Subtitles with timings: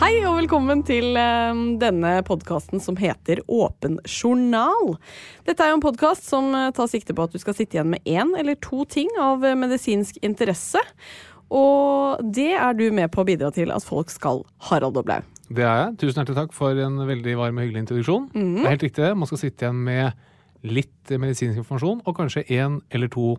[0.00, 4.94] Hei og velkommen til eh, denne podkasten som heter Åpen journal.
[5.44, 7.90] Dette er jo en podkast som eh, tar sikte på at du skal sitte igjen
[7.92, 10.80] med én eller to ting av eh, medisinsk interesse.
[11.52, 15.28] Og det er du med på å bidra til at folk skal, Harald Oblaug.
[15.52, 15.92] Det er jeg.
[16.00, 18.30] Tusen hjertelig takk for en veldig varm og hyggelig introduksjon.
[18.32, 19.12] Det er helt riktig.
[19.20, 23.34] Man skal sitte igjen med litt medisinsk informasjon og kanskje én eller to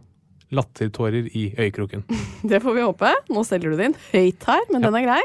[0.55, 2.05] lattertårer i øyekroken.
[2.51, 3.13] Det får vi håpe.
[3.31, 5.21] Nå selger du det inn høyt her, men den er grei.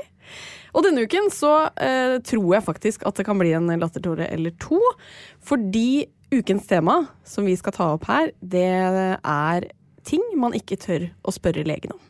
[0.77, 4.53] Og denne uken så eh, tror jeg faktisk at det kan bli en lattertåre eller
[4.61, 4.81] to.
[5.41, 6.05] Fordi
[6.35, 9.71] ukens tema som vi skal ta opp her, det er
[10.07, 12.03] ting man ikke tør å spørre legen om.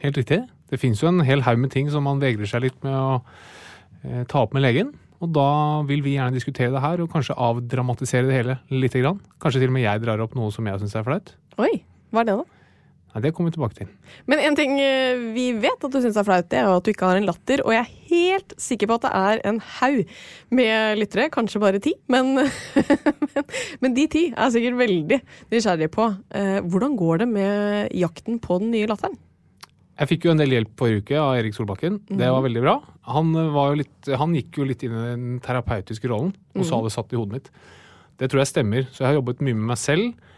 [0.00, 0.40] Helt riktig.
[0.70, 3.20] Det finnes jo en hel haug med ting som man vegrer seg litt med å
[3.20, 4.94] eh, ta opp med legen.
[5.20, 5.50] Og da
[5.84, 8.96] vil vi gjerne diskutere det her, og kanskje avdramatisere det hele litt.
[8.96, 9.20] Grann.
[9.42, 11.34] Kanskje til og med jeg drar opp noe som jeg syns er flaut.
[11.60, 11.74] Oi,
[12.10, 12.60] hva er det da?
[13.10, 13.88] Nei, det kommer vi tilbake til.
[14.30, 16.86] Men en ting eh, vi vet at du syns er flaut, det er jo at
[16.86, 17.62] du ikke har en latter.
[17.64, 20.12] Og jeg er helt sikker på at det er en haug
[20.54, 21.96] med lyttere, kanskje bare ti.
[22.12, 22.36] Men,
[23.34, 23.48] men,
[23.82, 25.18] men de ti er sikkert veldig
[25.50, 26.06] nysgjerrige på
[26.38, 29.18] eh, hvordan går det med jakten på den nye latteren?
[30.00, 31.98] Jeg fikk jo en del hjelp forrige uke av Erik Solbakken.
[32.08, 32.78] Det var veldig bra.
[33.10, 36.78] Han, var jo litt, han gikk jo litt inn i den terapeutiske rollen og sa
[36.80, 37.50] det satt i hodet mitt.
[38.22, 38.86] Det tror jeg stemmer.
[38.88, 40.29] Så jeg har jobbet mye med meg selv.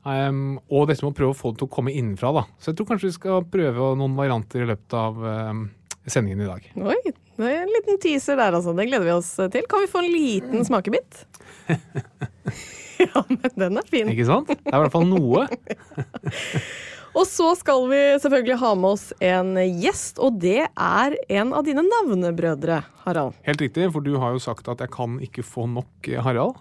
[0.00, 2.32] Um, og dette med å prøve å få det til å komme innenfra.
[2.38, 2.44] da.
[2.58, 5.64] Så jeg tror kanskje vi skal prøve noen varianter i løpet av um,
[6.08, 6.70] sendingen i dag.
[6.80, 7.00] Oi,
[7.40, 8.74] det er en liten teaser der, altså.
[8.76, 9.66] Det gleder vi oss til.
[9.68, 11.24] Kan vi få en liten smakebit?
[13.04, 14.08] ja, men den er fin.
[14.12, 14.54] Ikke sant?
[14.54, 15.46] Det er i hvert fall noe.
[17.18, 21.64] Og så skal vi selvfølgelig ha med oss en gjest, og det er en av
[21.66, 23.34] dine navnebrødre, Harald.
[23.48, 26.60] Helt riktig, for du har jo sagt at jeg kan ikke få nok Harald.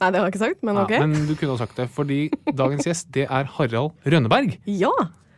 [0.00, 0.94] Nei, det har jeg ikke sagt, men ok.
[0.96, 4.56] Ja, men du kunne ha sagt det, fordi dagens gjest det er Harald Rønneberg.
[4.68, 4.92] Ja.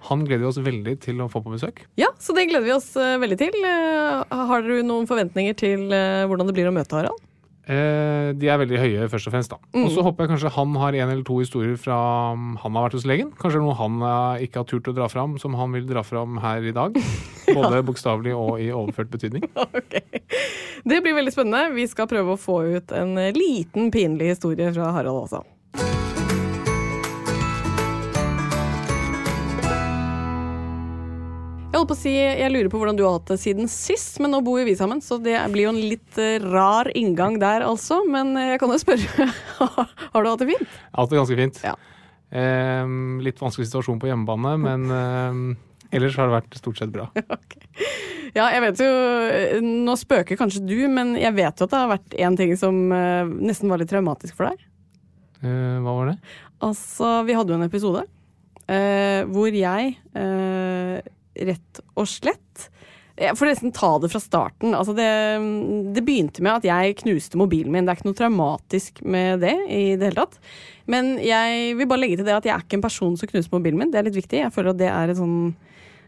[0.07, 1.85] Han gleder vi oss veldig til å få på besøk.
[1.99, 3.57] ja, så det gleder vi oss eh, veldig til.
[3.67, 7.23] Eh, har dere noen forventninger til eh, hvordan det blir å møte Harald?
[7.67, 9.55] Eh, de er veldig høye, først og fremst.
[9.55, 9.59] da.
[9.83, 11.99] Og så håper jeg kanskje han har en eller to historier fra
[12.37, 13.33] um, han har vært hos legen.
[13.41, 13.99] Kanskje noe han
[14.47, 17.01] ikke har turt å dra fram, som han vil dra fram her i dag.
[17.55, 19.47] Både bokstavelig og i overført betydning.
[19.77, 19.99] Ok.
[20.87, 21.75] Det blir veldig spennende.
[21.75, 25.43] Vi skal prøve å få ut en liten pinlig historie fra Harald også.
[31.77, 34.15] Jeg holdt på å si, jeg lurer på hvordan du har hatt det siden sist,
[34.25, 37.37] men nå bor jo vi sammen, så det blir jo en litt eh, rar inngang
[37.43, 37.99] der, altså.
[38.09, 39.27] Men eh, jeg kan jo spørre,
[40.15, 40.63] har du hatt det fint?
[40.65, 41.61] Jeg har hatt det ganske fint.
[41.67, 41.75] Ja.
[42.33, 42.95] Eh,
[43.27, 45.43] litt vanskelig situasjon på hjemmebane, men eh,
[45.95, 47.11] ellers har det vært stort sett bra.
[47.37, 47.63] Okay.
[48.37, 51.93] Ja, jeg vet jo Nå spøker kanskje du, men jeg vet jo at det har
[51.95, 54.65] vært én ting som eh, nesten var litt traumatisk for deg.
[55.43, 56.17] Uh, hva var det?
[56.65, 60.97] Altså, vi hadde jo en episode uh, hvor jeg uh,
[61.37, 62.71] rett og slett
[63.21, 64.75] Jeg får nesten ta det fra starten.
[64.77, 65.09] Altså det,
[65.97, 67.87] det begynte med at jeg knuste mobilen min.
[67.87, 70.37] Det er ikke noe traumatisk med det i det hele tatt.
[70.93, 73.55] Men jeg vil bare legge til det at jeg er ikke en person som knuser
[73.55, 73.93] mobilen min.
[73.93, 74.43] Det er litt viktig.
[74.45, 75.55] Jeg føler at det er et sånn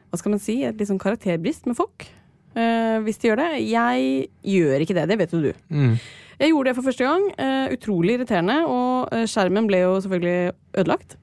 [0.08, 2.08] hva skal man si, et litt sånn karakterbrist med folk.
[2.56, 3.52] Uh, hvis de gjør det.
[3.69, 4.26] Jeg
[4.56, 5.06] gjør ikke det.
[5.10, 5.52] Det vet jo du.
[5.70, 5.94] Mm.
[6.38, 7.25] Jeg gjorde det for første gang.
[7.38, 8.58] Uh, utrolig irriterende.
[8.70, 11.16] Og eh, skjermen ble jo selvfølgelig ødelagt.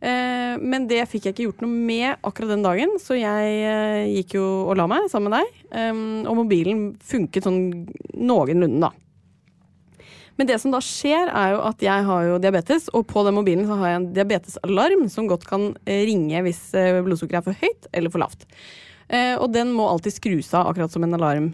[0.00, 4.38] Uh, men det fikk jeg ikke gjort noe med akkurat den dagen, så jeg gikk
[4.38, 5.60] jo og la meg sammen med deg.
[5.74, 6.00] Um,
[6.30, 7.60] og mobilen funket sånn
[8.16, 8.94] noenlunde, da.
[10.40, 13.36] Men det som da skjer, er jo at jeg har jo diabetes, og på den
[13.36, 17.44] mobilen så har jeg en diabetesalarm som godt kan eh, ringe hvis eh, blodsukkeret er
[17.44, 18.46] for høyt eller for lavt.
[19.12, 21.52] Eh, og den må alltid skrus av, akkurat som en alarm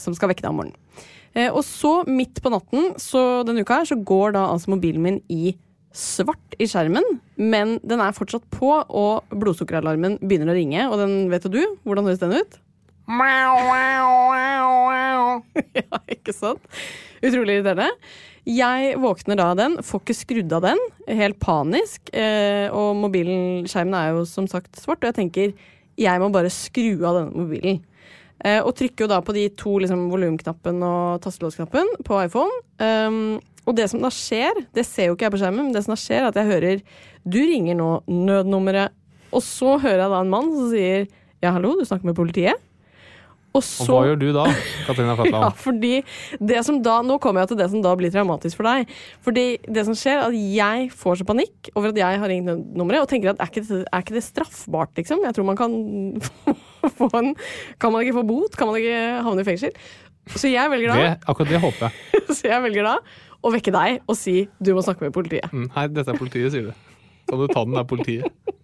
[0.00, 1.04] som skal vekke deg om morgenen.
[1.52, 5.18] Og så, midt på natten så denne uka her, så går da altså mobilen min
[5.28, 5.52] i
[5.92, 7.04] svart i skjermen,
[7.36, 11.60] men den er fortsatt på, og blodsukkeralarmen begynner å ringe, og den vet jo du.
[11.84, 12.56] Hvordan høres den ut?
[15.78, 16.62] ja, ikke sant?
[17.22, 17.90] Utrolig irriterende.
[18.46, 20.82] Jeg våkner da av den, får ikke skrudd av den,
[21.18, 22.12] helt panisk.
[22.14, 25.54] Eh, og mobilskjermen er jo som sagt svart, og jeg tenker
[25.96, 27.80] jeg må bare skru av denne mobilen.
[28.44, 32.62] Eh, og trykker jo da på de to liksom, volumknappen og tastelåsknappen på iPhone.
[32.78, 35.82] Um, og det som da skjer, det ser jo ikke jeg på skjermen, men det
[35.86, 36.82] som da skjer, er at jeg hører
[37.26, 38.94] Du ringer nå nødnummeret.
[39.34, 41.08] Og så hører jeg da en mann som sier
[41.42, 42.62] ja, hallo, du snakker med politiet.
[43.56, 44.44] Og så Og hva gjør du da,
[44.86, 45.92] Katrine ja, fordi
[46.52, 48.90] det som da, Nå kommer jeg til det som da blir traumatisk for deg.
[49.24, 52.50] Fordi det som skjer, er at jeg får så panikk over at jeg har ringt
[52.76, 55.22] nummeret, og tenker at er ikke, det, er ikke det straffbart, liksom?
[55.26, 55.76] Jeg tror man kan
[56.98, 57.32] få en
[57.82, 58.58] Kan man ikke få bot?
[58.58, 59.86] Kan man ikke havne i fengsel?
[60.34, 62.22] Så jeg velger da, Det, akkurat det håper jeg.
[62.36, 62.96] så jeg velger da
[63.46, 65.52] å vekke deg og si du må snakke med politiet.
[65.54, 66.86] Mm, Hei, dette er politiet, sier du.
[67.30, 68.54] Kan du ta den, det er politiet.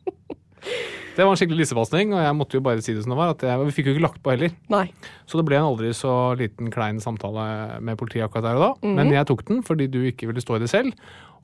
[1.16, 3.32] Det var en skikkelig lissepasning, og jeg måtte jo bare si det som det var.
[3.34, 4.54] At jeg, vi fikk jo ikke lagt på heller.
[4.72, 4.86] Nei.
[5.28, 8.70] Så det ble en aldri så liten klein samtale med politiet akkurat der og da.
[8.88, 8.94] Mhm.
[8.96, 10.94] Men jeg tok den fordi du ikke ville stå i det selv.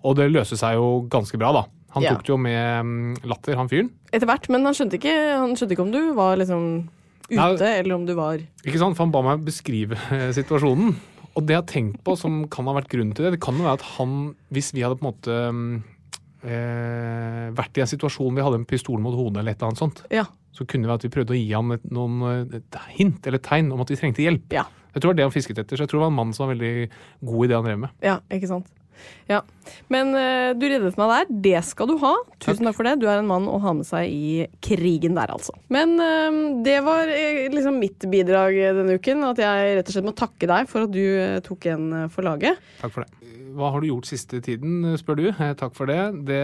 [0.06, 1.65] Og det løste seg jo ganske bra, da.
[1.97, 2.15] Han Ja.
[2.15, 3.91] tok det jo med mm, latter, han fyren.
[4.12, 6.88] Etter hvert, men han skjønte, ikke, han skjønte ikke om du var liksom
[7.29, 7.79] ute, Nei.
[7.81, 8.97] eller om du var Ikke sant?
[8.97, 9.97] For han ba meg beskrive
[10.38, 10.94] situasjonen.
[11.37, 13.56] Og det jeg har tenkt på som kan ha vært grunnen til det, det kan
[13.56, 15.82] jo være at han, hvis vi hadde på en måte mm,
[16.44, 19.73] eh, vært i en situasjon hvor vi hadde en pistol mot hodet eller et eller
[19.73, 20.25] annet sånt, Ja.
[20.52, 23.38] så kunne det være at vi prøvde å gi ham et, noen et hint eller
[23.38, 24.46] tegn om at vi trengte hjelp.
[24.52, 24.64] Ja.
[24.94, 26.32] Jeg tror det var det han fisket etter, så jeg tror det var en mann
[26.35, 26.88] som var veldig
[27.29, 27.90] god i det han drev med.
[28.02, 28.67] Ja, ikke sant.
[29.28, 29.42] Ja.
[29.92, 31.30] Men uh, du reddet meg der.
[31.46, 32.14] Det skal du ha.
[32.42, 32.96] Tusen takk for det.
[33.02, 35.54] Du er en mann å ha med seg i krigen der, altså.
[35.72, 39.24] Men uh, det var eh, liksom mitt bidrag denne uken.
[39.28, 41.04] At jeg rett og slett må takke deg for at du
[41.46, 42.60] tok en for laget.
[42.82, 43.32] Takk for det.
[43.58, 45.30] Hva har du gjort siste tiden, spør du.
[45.58, 46.02] Takk for det.
[46.28, 46.42] Det,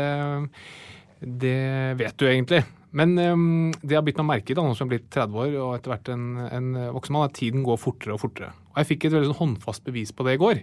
[1.21, 1.61] det
[2.01, 2.65] vet du egentlig.
[2.95, 5.15] Men um, det jeg har bitt meg merke i, da, nå som jeg er blitt
[5.17, 8.23] 30 år og etter hvert en, en voksen mann, er at tiden går fortere og
[8.23, 8.53] fortere.
[8.75, 10.63] Og jeg fikk et veldig sånn håndfast bevis på det i går.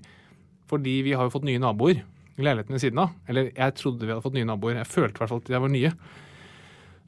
[0.71, 3.15] Fordi vi har jo fått nye naboer i leiligheten ved siden av.
[3.29, 4.79] Eller jeg trodde vi hadde fått nye naboer.
[4.79, 5.91] Jeg følte i hvert fall at de var nye.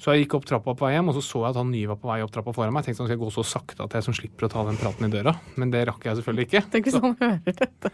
[0.03, 1.87] Så jeg gikk opp trappa på vei hjem, og så så jeg at han nye
[1.87, 2.83] var på vei opp trappa foran meg.
[2.83, 4.79] Jeg tenkte sånn, skal jeg gå så sakte at jeg som slipper å ta den
[4.81, 5.35] praten i døra.
[5.55, 6.63] Men det rakk jeg selvfølgelig ikke.
[6.73, 7.91] Tenk hvis han hører dette.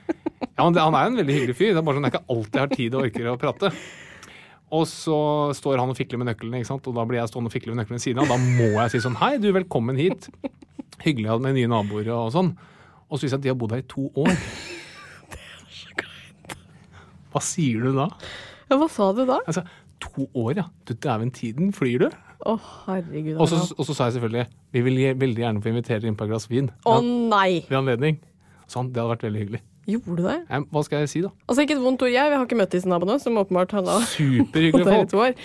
[0.48, 1.74] Ja, men det, Han er en veldig hyggelig fyr.
[1.76, 3.72] Det er bare sånn, er ikke alltid jeg har tid og orker å prate.
[4.80, 5.20] Og så
[5.58, 6.90] står han og fikler med nøklene, ikke sant?
[6.90, 8.34] og da blir jeg stående og fikle med nøklene ved siden av.
[8.34, 10.30] Da må jeg si sånn Hei, du, velkommen hit.
[11.06, 12.52] Hyggelig med nye naboer og sånn.
[13.10, 14.34] Og så viser det at de har bodd her i to år.
[17.40, 18.10] Hva sier du da?
[18.70, 19.40] Ja, hva sa du da?
[19.48, 19.64] Altså,
[20.00, 20.64] To år, ja.
[20.88, 22.18] Du dæven, tiden flyr, du.
[22.48, 22.54] Å,
[22.86, 23.36] herregud.
[23.36, 26.24] Og så, og så sa jeg selvfølgelig vi vil veldig gjerne få invitere inn på
[26.24, 26.70] et glass vin.
[26.88, 27.66] Å oh, nei!
[27.68, 28.22] Ved anledning.
[28.70, 29.62] Sånn, det hadde vært veldig hyggelig.
[29.90, 30.38] Gjorde du det?
[30.54, 31.32] Eh, Hva skal jeg si, da?
[31.50, 32.32] Altså, ikke et vondt ord, jeg.
[32.32, 35.42] Vi har ikke møtt disse naboene, som åpenbart har Superhyggelige bodd folk.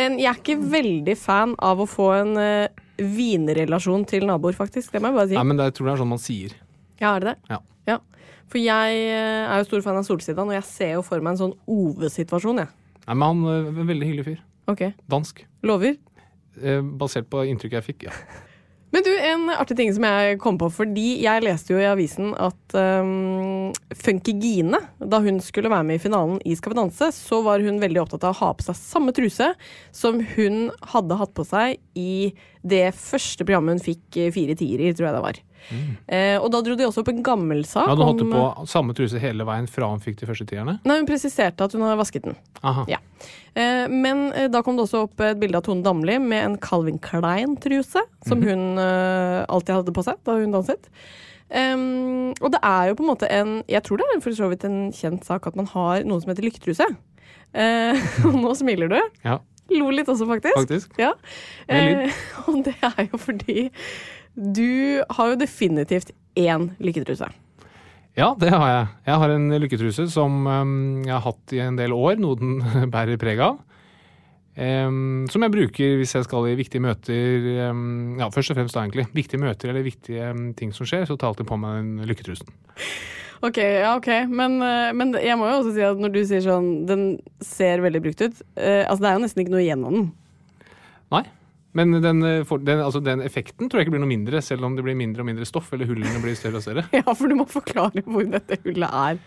[0.00, 4.94] Men jeg er ikke veldig fan av å få en uh, vinrelasjon til naboer, faktisk.
[4.94, 5.38] Det må jeg bare si.
[5.40, 6.54] Nei, men det, jeg tror det er sånn man sier.
[7.02, 7.36] Ja, er det det?
[7.52, 7.60] Ja.
[7.88, 7.98] Ja.
[8.48, 11.36] For jeg eh, er jo stor fan av Solsidan, og jeg ser jo for meg
[11.36, 12.74] en sånn Ove-situasjon, jeg.
[13.04, 14.44] Nei, men han er en veldig hyggelig fyr.
[14.68, 14.84] Ok.
[15.08, 15.44] Dansk.
[15.68, 15.96] Lover?
[16.58, 18.18] Eh, basert på inntrykket jeg fikk, ja.
[18.88, 22.30] Men du, en artig ting som jeg kom på, fordi jeg leste jo i avisen
[22.40, 27.10] at um, Funky Gine, da hun skulle være med i finalen i Skal vi danse,
[27.12, 29.50] så var hun veldig opptatt av å ha på seg samme truse
[29.92, 32.32] som hun hadde hatt på seg i
[32.70, 35.38] det første programmet hun fikk eh, fire tiere i, tror jeg det var.
[36.08, 38.42] Eh, og da dro de også opp en gammel sak Ja, hun holdt om på
[38.70, 40.78] samme truse hele veien fra hun fikk de første tierne?
[40.88, 42.36] Nei, hun presiserte at hun hadde vasket den.
[42.62, 42.84] Aha.
[42.88, 43.00] Ja.
[43.58, 46.56] Eh, men eh, da kom det også opp et bilde av Tone Damli med en
[46.62, 48.48] Calvin Klein-truse, som Mhm.
[48.48, 50.88] hun eh, alltid hadde på seg da hun danset.
[51.48, 54.50] Um, og det er jo på en måte en Jeg tror det er for så
[54.50, 56.84] vidt en kjent sak at man har noe som heter lykketruse.
[57.56, 57.96] Uh,
[58.28, 58.98] og nå smiler du.
[59.24, 59.38] Ja,
[59.76, 60.56] Lo litt også, faktisk.
[60.56, 60.94] faktisk.
[61.00, 61.12] Ja.
[61.68, 62.08] Eh,
[62.46, 63.68] og det er jo fordi
[64.38, 67.28] du har jo definitivt én lykketruse.
[68.18, 68.86] Ja, det har jeg.
[69.06, 72.60] Jeg har en lykketruse som um, jeg har hatt i en del år, noe den
[72.94, 73.60] bærer preg av.
[74.58, 77.46] Um, som jeg bruker hvis jeg skal i viktige møter.
[77.70, 79.06] um, ja, først og fremst da egentlig.
[79.14, 82.50] Viktige møter eller viktige ting som skjer, så tar jeg alltid på meg den lykketrusen.
[83.44, 84.08] Ok, ja, ok.
[84.28, 87.02] Men, eh, men jeg må jo også si at når du sier sånn Den
[87.44, 88.40] ser veldig brukt ut.
[88.58, 90.08] eh, altså Det er jo nesten ikke noe igjen av den.
[91.14, 91.24] Nei.
[91.78, 94.74] Men den, eh, den, altså den effekten tror jeg ikke blir noe mindre, selv om
[94.74, 96.86] det blir mindre og mindre stoff, eller hullene blir større og større.
[96.98, 99.20] Ja, for du må forklare hvor dette hullet er.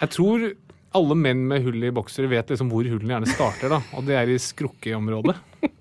[0.00, 0.46] Jeg tror
[0.94, 3.80] alle menn med hull i boksere vet liksom hvor hullene gjerne starter, da.
[3.98, 5.34] Og det er i skrukkeområdet.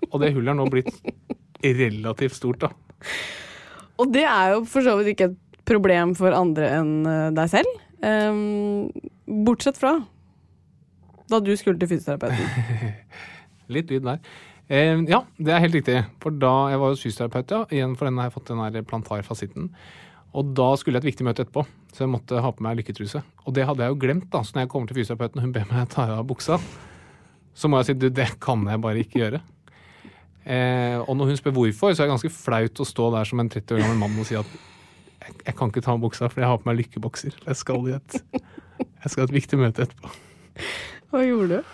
[0.10, 0.92] Og det hullet er nå blitt
[1.64, 2.74] relativt stort, da.
[4.02, 7.52] Og det er jo for så vidt ikke et problem for andre enn eh, deg
[7.52, 7.80] selv.
[8.04, 8.90] Um,
[9.48, 9.96] bortsett fra
[11.32, 12.96] da du skulle til fysioterapeuten.
[13.74, 14.20] Litt lyd der.
[14.68, 16.00] Eh, ja, det er helt riktig.
[16.24, 18.88] For da jeg var hos fysioterapeut, ja, igjen for den har jeg fått den her
[18.90, 19.70] plantarfasitten.
[20.34, 23.22] Og da skulle jeg et viktig møte etterpå, så jeg måtte ha på meg lykketruse.
[23.46, 24.42] Og det hadde jeg jo glemt, da.
[24.42, 26.58] Så når jeg kommer til fysioterapeuten og hun ber meg ta av buksa,
[27.54, 29.44] så må jeg si du, det kan jeg bare ikke gjøre.
[30.44, 33.40] Eh, og når hun spør hvorfor, så er det ganske flaut å stå der som
[33.40, 34.58] en 30 år gammel mann og si at
[35.24, 37.40] jeg, jeg kan ikke ta av buksa, for jeg har på meg lykkebokser.
[37.48, 38.20] Jeg skal i et,
[38.84, 40.12] jeg skal i et viktig møte etterpå.
[41.14, 41.74] Hva gjorde du?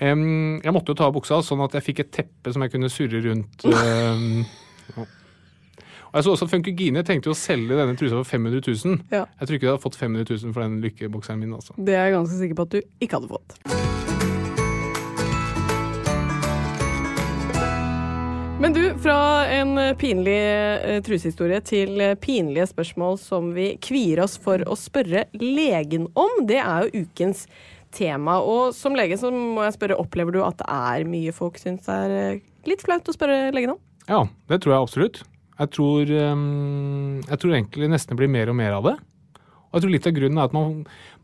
[0.00, 2.72] Um, jeg måtte jo ta av buksa, sånn at jeg fikk et teppe som jeg
[2.72, 3.66] kunne surre rundt.
[3.66, 4.44] Um,
[4.96, 5.04] ja.
[5.04, 9.00] og jeg så også at Funkygine tenkte jo å selge denne trusa for 500 000.
[9.12, 9.26] Ja.
[9.26, 11.56] Jeg tror ikke jeg hadde fått 500 000 for den lykkebokseren min.
[11.58, 11.76] altså.
[11.76, 13.89] Det er jeg ganske sikker på at du ikke hadde fått.
[18.60, 24.34] Men du, fra en pinlig eh, trusehistorie til eh, pinlige spørsmål som vi kvier oss
[24.36, 26.42] for å spørre legen om.
[26.44, 27.46] Det er jo ukens
[27.96, 28.36] tema.
[28.44, 31.88] Og som lege så må jeg spørre, opplever du at det er mye folk syns
[31.88, 33.80] er eh, litt flaut å spørre legen om?
[34.10, 34.20] Ja,
[34.52, 35.22] det tror jeg absolutt.
[35.56, 38.96] Jeg tror, jeg tror egentlig nesten blir mer og mer av det.
[39.40, 40.78] Og jeg tror litt av grunnen er at man,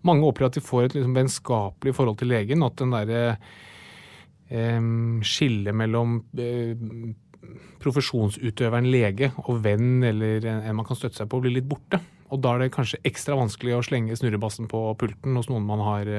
[0.08, 2.64] mange opplever at de får et liksom vennskapelig forhold til legen.
[2.64, 3.22] At den derre
[4.48, 6.74] em, skillet mellom eh,
[7.82, 12.00] profesjonsutøveren lege og venn eller en, man kan støtte seg på, blir litt borte.
[12.34, 15.84] Og da er det kanskje ekstra vanskelig å slenge snurrebassen på pulten hos noen man
[15.86, 16.10] har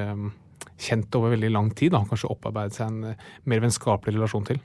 [0.78, 1.94] kjent over veldig lang tid.
[1.96, 2.04] Da.
[2.08, 4.62] Kanskje opparbeidet seg en eh, mer vennskapelig relasjon til.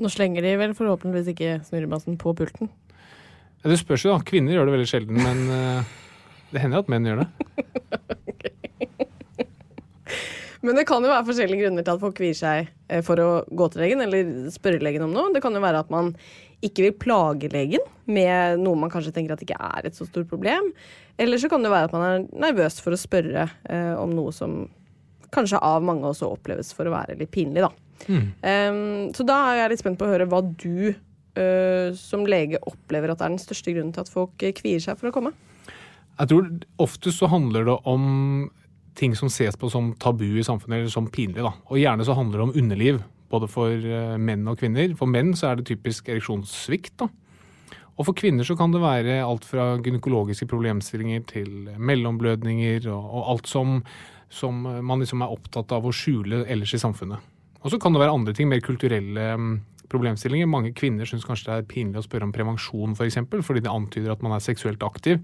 [0.00, 2.70] Nå slenger de vel forhåpentligvis ikke snurrebassen på pulten.
[3.60, 4.24] Det spørs jo, da.
[4.24, 5.98] Kvinner gjør det veldig sjelden, men eh,
[6.54, 7.28] det hender at menn gjør det.
[10.66, 13.28] Men det kan jo være forskjellige grunner til at folk kvier seg eh, for å
[13.48, 15.30] gå til legen eller spørre legen om noe.
[15.34, 16.12] Det kan jo være at man
[16.64, 20.28] ikke vil plage legen med noe man kanskje tenker at ikke er et så stort
[20.28, 20.72] problem.
[21.20, 24.34] Eller så kan det være at man er nervøs for å spørre eh, om noe
[24.36, 24.62] som
[25.34, 27.70] kanskje av mange også oppleves for å være litt pinlig, da.
[28.08, 32.60] Em, så da er jeg litt spent på å høre hva du uh, som lege
[32.66, 35.34] opplever at er den største grunnen til at folk eh, kvier seg for å komme.
[36.16, 36.48] Jeg tror
[36.82, 38.50] ofte så handler det om
[38.98, 41.42] ting som ses på som tabu i samfunnet, eller som pinlig.
[41.44, 41.54] da.
[41.70, 44.94] Og gjerne så handler det om underliv, både for eh, menn og kvinner.
[44.98, 46.96] For menn så er det typisk ereksjonssvikt.
[47.04, 47.10] da.
[48.00, 53.32] Og for kvinner så kan det være alt fra gynekologiske problemstillinger til mellomblødninger og, og
[53.34, 53.82] alt som,
[54.32, 57.20] som man liksom er opptatt av å skjule ellers i samfunnet.
[57.60, 59.50] Og så kan det være andre ting, mer kulturelle mm,
[59.92, 60.48] problemstillinger.
[60.48, 63.74] Mange kvinner syns kanskje det er pinlig å spørre om prevensjon, f.eks., for fordi det
[63.74, 65.20] antyder at man er seksuelt aktiv.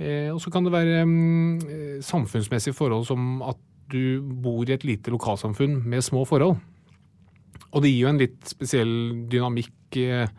[0.00, 3.58] Eh, og så kan det være mm, eh, samfunnsmessige forhold som at
[3.90, 6.56] du bor i et lite lokalsamfunn med små forhold.
[7.70, 8.94] Og det gir jo en litt spesiell
[9.30, 10.30] dynamikk eh,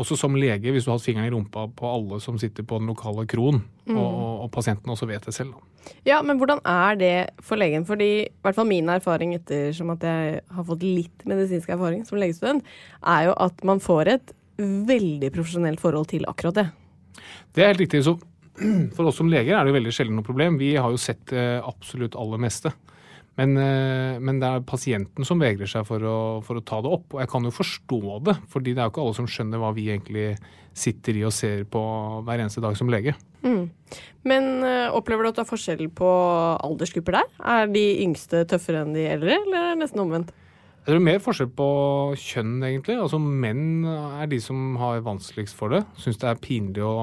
[0.00, 2.78] også som lege, hvis du har hatt fingeren i rumpa på alle som sitter på
[2.80, 5.52] den lokale kroen, og, og, og pasienten også vet det selv.
[5.52, 5.94] Da.
[6.08, 7.84] Ja, men hvordan er det for legen?
[7.88, 12.20] Fordi i hvert fall min erfaring ettersom at jeg har fått litt medisinsk erfaring som
[12.20, 12.66] legestudent,
[13.02, 16.66] er jo at man får et veldig profesjonelt forhold til akkurat det.
[17.56, 18.04] Det er helt riktig.
[18.06, 18.16] Så
[18.96, 20.60] for oss som leger er det jo veldig sjelden noe problem.
[20.60, 22.72] Vi har jo sett det absolutt aller meste.
[23.38, 26.90] Men, eh, men det er pasienten som vegrer seg for å, for å ta det
[26.92, 27.14] opp.
[27.14, 29.70] Og jeg kan jo forstå det, fordi det er jo ikke alle som skjønner hva
[29.76, 30.26] vi egentlig
[30.76, 31.80] sitter i og ser på
[32.26, 33.14] hver eneste dag som lege.
[34.28, 36.10] Men øh, opplever du at det er forskjell på
[36.60, 37.30] aldersgrupper der?
[37.54, 40.34] Er de yngste tøffere enn de eldre, eller er det nesten omvendt?
[40.86, 41.66] Det er mer forskjell på
[42.18, 42.96] kjønn, egentlig.
[42.98, 45.82] Altså Menn er de som har vanskeligst for det.
[46.00, 46.94] Syns det er pinlig å,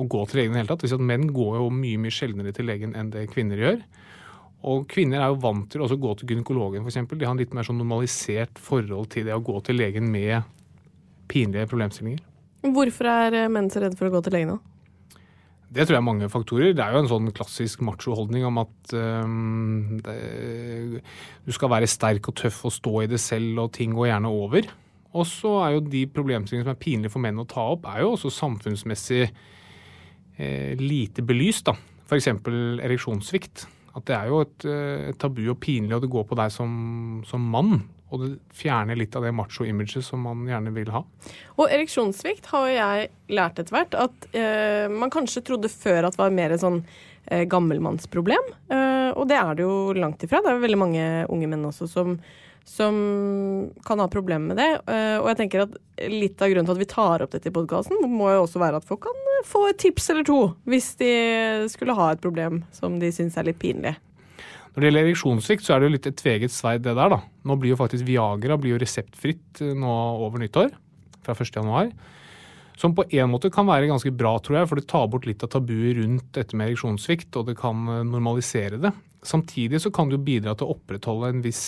[0.00, 0.86] å gå til legen i det hele tatt.
[0.86, 3.82] Det at menn går jo mye mye sjeldnere til legen enn det kvinner gjør.
[4.72, 6.98] Og kvinner er jo vant til å gå til gynekologen, f.eks.
[7.12, 10.40] De har en litt mer sånn normalisert forhold til det å gå til legen med
[11.30, 12.24] pinlige problemstillinger.
[12.72, 14.58] Hvorfor er menn så redde for å gå til legen da?
[15.70, 16.72] Det tror jeg er mange faktorer.
[16.74, 21.02] Det er jo en sånn klassisk macho-holdning om at um, det,
[21.46, 24.32] du skal være sterk og tøff og stå i det selv, og ting går gjerne
[24.34, 24.66] over.
[25.14, 28.02] Og så er jo de problemstillingene som er pinlige for menn å ta opp, er
[28.02, 31.70] jo også samfunnsmessig eh, lite belyst.
[31.70, 31.76] da.
[32.10, 32.32] F.eks.
[32.82, 33.68] ereksjonssvikt.
[33.94, 36.50] At det er jo et, eh, et tabu og pinlig, og det går på deg
[36.54, 36.70] som,
[37.26, 37.78] som mann.
[38.10, 41.04] Og det fjerner litt av det macho-imaget som man gjerne vil ha.
[41.56, 46.22] Og ereksjonssvikt har jeg lært etter hvert at eh, man kanskje trodde før at det
[46.22, 46.82] var mer sånn
[47.30, 48.52] eh, gammelmannsproblem.
[48.72, 50.42] Eh, og det er det jo langt ifra.
[50.42, 52.18] Det er jo veldig mange unge menn også som,
[52.66, 53.00] som
[53.86, 54.70] kan ha problemer med det.
[54.90, 55.78] Eh, og jeg tenker at
[56.10, 58.82] litt av grunnen til at vi tar opp dette i podkasten, må jo også være
[58.82, 61.14] at folk kan eh, få et tips eller to hvis de
[61.72, 63.94] skulle ha et problem som de syns er litt pinlig.
[64.70, 67.20] Når det gjelder ereksjonssvikt, så er det jo litt et tveget sverd det der, da.
[67.48, 69.90] Nå blir jo faktisk Viagra blir jo reseptfritt eh, nå
[70.26, 70.70] over nyttår,
[71.26, 71.50] fra 1.
[71.58, 71.90] januar.
[72.80, 75.42] Som på en måte kan være ganske bra, tror jeg, for det tar bort litt
[75.44, 78.94] av tabuet rundt dette med ereksjonssvikt, og det kan eh, normalisere det.
[79.26, 81.64] Samtidig så kan det jo bidra til å opprettholde en viss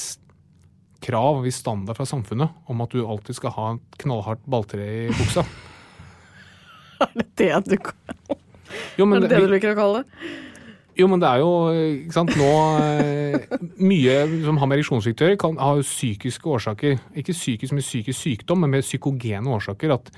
[1.02, 4.86] krav, en viss standard fra samfunnet om at du alltid skal ha et knallhardt balltre
[4.86, 5.42] i buksa.
[7.02, 7.76] Er det det du,
[8.96, 10.28] Jo, men er det, det- det du liker å kalle det?
[10.98, 12.50] Jo, men det er jo ikke sant, nå
[12.84, 13.46] eh,
[13.80, 16.98] Mye som har med ereksjonssvikt kan ha psykiske årsaker.
[17.16, 19.94] Ikke psykisk med psykisk sykdom, men med psykogene årsaker.
[19.96, 20.12] At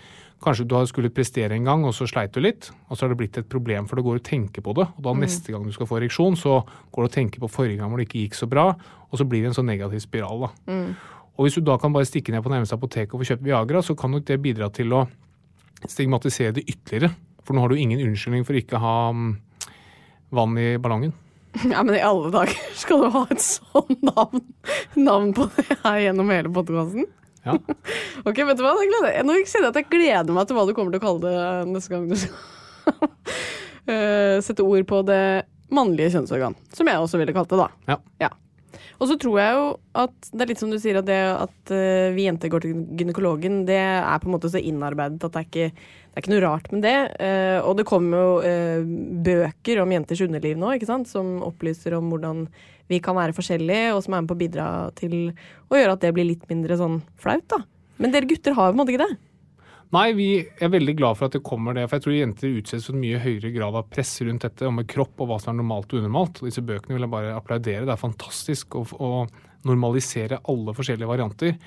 [0.45, 2.73] kanskje du har skulle prestere en gang, og så sleit du litt.
[2.89, 4.89] Og så har det blitt et problem, for det går å tenke på det.
[4.99, 6.61] Og da neste gang du skal få ereksjon, så
[6.93, 8.73] går det å tenke på forrige gang hvor det ikke gikk så bra.
[9.11, 10.49] Og så blir det en sånn negativ spiral.
[10.49, 10.53] da.
[11.35, 13.83] Og hvis du da kan bare stikke ned på nærmeste apotek og få kjøpt Viagra,
[13.83, 15.07] så kan nok det bidra til å
[15.87, 17.15] stigmatisere det ytterligere.
[17.45, 19.33] For nå har du ingen unnskyldning for ikke å ha mm,
[20.37, 21.15] vann i ballongen.
[21.71, 24.41] Ja, men i alle dager skal du ha et sånn navn,
[24.99, 27.07] navn på det her gjennom hele podkasten?
[27.45, 27.55] Ja.
[28.29, 28.75] Ok, vet du hva?
[28.81, 31.05] Jeg gleder, nå kjenner jeg at jeg gleder meg til hva du kommer til å
[31.05, 33.11] kalle det neste gang du skal
[33.87, 35.23] eh, sette ord på det
[35.75, 36.57] mannlige kjønnsorgan.
[36.75, 37.69] Som jeg også ville kalt det, da.
[37.93, 37.99] Ja.
[38.27, 38.31] Ja.
[38.99, 39.67] Og så tror jeg jo
[40.05, 42.85] at det er litt som du sier, at det at eh, vi jenter går til
[42.99, 46.35] gynekologen, det er på en måte så innarbeidet at det er ikke, det er ikke
[46.35, 46.97] noe rart med det.
[47.25, 48.95] Eh, og det kommer jo eh,
[49.29, 52.47] bøker om jenters underliv nå, ikke sant, som opplyser om hvordan
[52.93, 54.67] vi kan være forskjellige, og som er med på å bidra
[54.99, 55.15] til
[55.73, 57.63] å gjøre at det blir litt mindre sånn flaut, da.
[58.03, 59.15] Men dere gutter har jo på en måte ikke det.
[59.95, 61.85] Nei, vi er veldig glad for at det kommer det.
[61.89, 64.77] For jeg tror jenter utsettes for en mye høyere grad av press rundt dette, og
[64.79, 66.41] med kropp og hva som er normalt og unormalt.
[66.41, 67.85] Og disse bøkene vil jeg bare applaudere.
[67.87, 69.11] Det er fantastisk å, å
[69.69, 71.59] normalisere alle forskjellige varianter.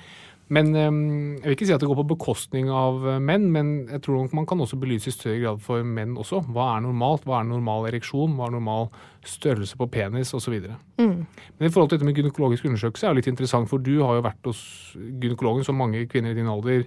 [0.54, 3.72] Men eh, jeg vil ikke si at det går på bekostning av eh, menn, men
[3.90, 6.40] jeg tror nok man kan også belyse i større grad for menn også.
[6.54, 7.26] Hva er normalt?
[7.28, 8.36] Hva er normal ereksjon?
[8.38, 8.88] Hva er normal
[9.28, 10.32] størrelse på penis?
[10.36, 10.56] Osv.
[10.96, 11.26] Men
[11.66, 14.24] i forhold til dette med gynekologisk undersøkelse er det litt interessant, for du har jo
[14.24, 14.62] vært hos
[14.96, 16.86] gynekologen, som mange kvinner i din alder,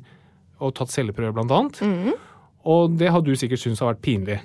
[0.62, 1.82] og tatt celleprøver blant annet.
[2.62, 4.36] Og det har du sikkert syntes har vært pinlig.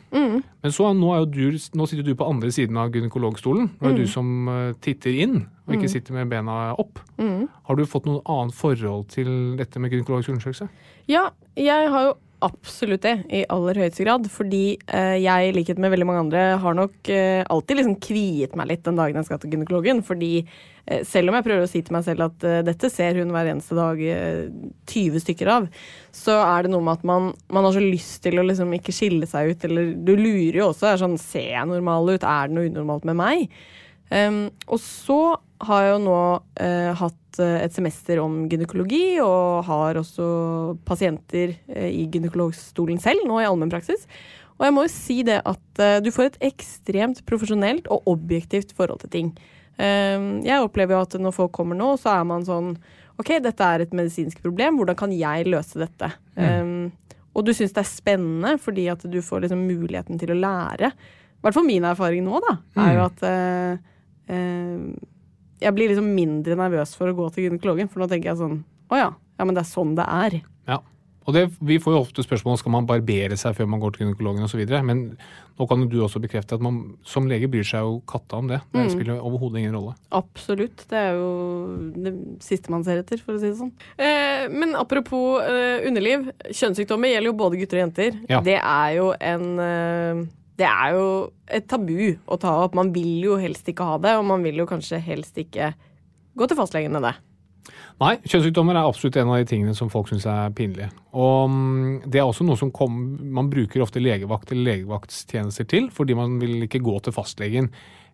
[0.65, 3.69] Men så, nå, er du, nå sitter du på andre siden av gynekologstolen.
[3.77, 5.35] Nå er det du som eh, titter inn,
[5.67, 7.03] og ikke sitter med bena opp.
[7.69, 9.29] Har du fått noe annet forhold til
[9.61, 10.71] dette med gynekologisk undersøkelse?
[11.13, 11.29] Ja,
[11.61, 12.15] jeg har jo
[12.47, 14.29] absolutt det, i aller høyeste grad.
[14.33, 18.57] Fordi eh, jeg, i likhet med veldig mange andre, har nok eh, alltid liksom kviet
[18.59, 20.03] meg litt den dagen jeg skal til gynekologen.
[20.07, 23.21] Fordi eh, selv om jeg prøver å si til meg selv at eh, dette ser
[23.21, 24.43] hun hver eneste dag eh,
[24.93, 25.71] 20 stykker av,
[26.17, 28.95] så er det noe med at man, man har så lyst til å liksom ikke
[28.97, 29.67] skille seg ut.
[29.71, 30.91] Eller du lurer jo også.
[30.93, 32.23] Er sånn, Ser jeg normal ut?
[32.23, 33.51] Er det noe unormalt med meg?
[34.11, 35.21] Um, og så
[35.67, 40.27] har jeg jo nå uh, hatt eh, et semester om gynekologi, og har også
[40.87, 44.05] pasienter uh, i gynekologstolen selv, nå i allmennpraksis.
[44.57, 48.77] Og jeg må jo si det at uh, du får et ekstremt profesjonelt og objektivt
[48.77, 49.33] forhold til ting.
[49.81, 52.77] Um, jeg opplever jo at når folk kommer nå, så er man sånn
[53.17, 56.13] OK, dette er et medisinsk problem, hvordan kan jeg løse dette?
[56.37, 56.93] Um,
[57.37, 60.93] og du syns det er spennende fordi at du får liksom muligheten til å lære.
[60.93, 63.96] I hvert fall min erfaring nå, da, er jo at eh, eh,
[64.27, 68.59] jeg blir liksom mindre nervøs for å gå til gynekologen, for nå tenker jeg sånn
[68.91, 69.09] Å ja,
[69.39, 70.41] ja, men det er sånn det er.
[70.69, 70.81] Ja.
[71.27, 74.05] Og det, Vi får jo ofte spørsmål skal man barbere seg før man går til
[74.05, 74.63] gynekologen osv.
[74.87, 75.03] Men
[75.59, 78.51] nå kan jo du også bekrefte at man som lege bryr seg jo katta om
[78.51, 78.61] det.
[78.75, 79.97] Det spiller overhodet ingen rolle.
[80.15, 80.87] Absolutt.
[80.91, 81.31] Det er jo
[82.07, 82.15] det
[82.47, 83.75] siste man ser etter, for å si det sånn.
[83.99, 86.31] Eh, men apropos eh, underliv.
[86.47, 88.21] Kjønnssykdommer gjelder jo både gutter og jenter.
[88.31, 88.43] Ja.
[88.47, 90.27] Det er jo en eh,
[90.57, 91.07] Det er jo
[91.53, 92.77] et tabu å ta opp.
[92.79, 95.75] Man vil jo helst ikke ha det, og man vil jo kanskje helst ikke
[96.37, 97.17] gå til fastlegen med det.
[97.97, 100.91] Nei, kjønnssykdommer er absolutt en av de tingene som folk syns er pinlige.
[101.17, 102.99] Og mm, det er også noe som kom,
[103.37, 107.71] man bruker ofte legevakt eller legevaktstjenester til, fordi man vil ikke gå til fastlegen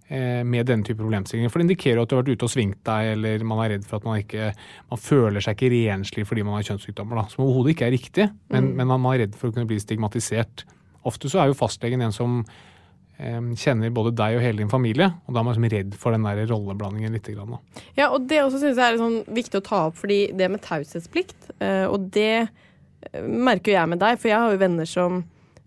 [0.07, 1.51] eh, med denne type problemstillinger.
[1.51, 3.89] For det indikerer at du har vært ute og svingt deg, eller man er redd
[3.89, 4.53] for at man ikke
[4.95, 7.19] man føler seg ikke renslig fordi man har kjønnssykdommer.
[7.19, 7.27] Da.
[7.35, 10.65] Som overhodet ikke er riktig, men, men man er redd for å kunne bli stigmatisert.
[11.09, 12.39] Ofte så er jo fastlegen en som
[13.19, 16.15] eh, kjenner både deg og hele din familie, og da er man liksom redd for
[16.15, 17.31] den der rolleblandingen litt.
[17.99, 20.65] Ja, og det også synes jeg er sånn viktig å ta opp, fordi det med
[20.65, 24.89] taushetsplikt, eh, og det eh, merker jo jeg med deg, for jeg har jo venner
[24.89, 25.23] som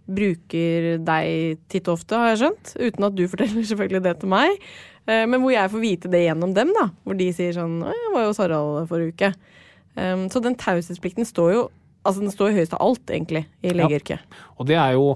[0.06, 4.36] bruker deg titt og ofte, har jeg skjønt, uten at du forteller selvfølgelig det til
[4.36, 4.68] meg,
[5.06, 8.14] men hvor jeg får vite det gjennom dem, da, hvor de sier sånn «Å, 'Jeg
[8.16, 9.28] var jo hos Harald forrige uke'.
[10.34, 11.60] Så den taushetsplikten står jo
[12.06, 14.22] Altså, den står høyest av alt, egentlig, i legeyrket.
[14.22, 14.46] Ja.
[14.60, 15.16] Og det er jo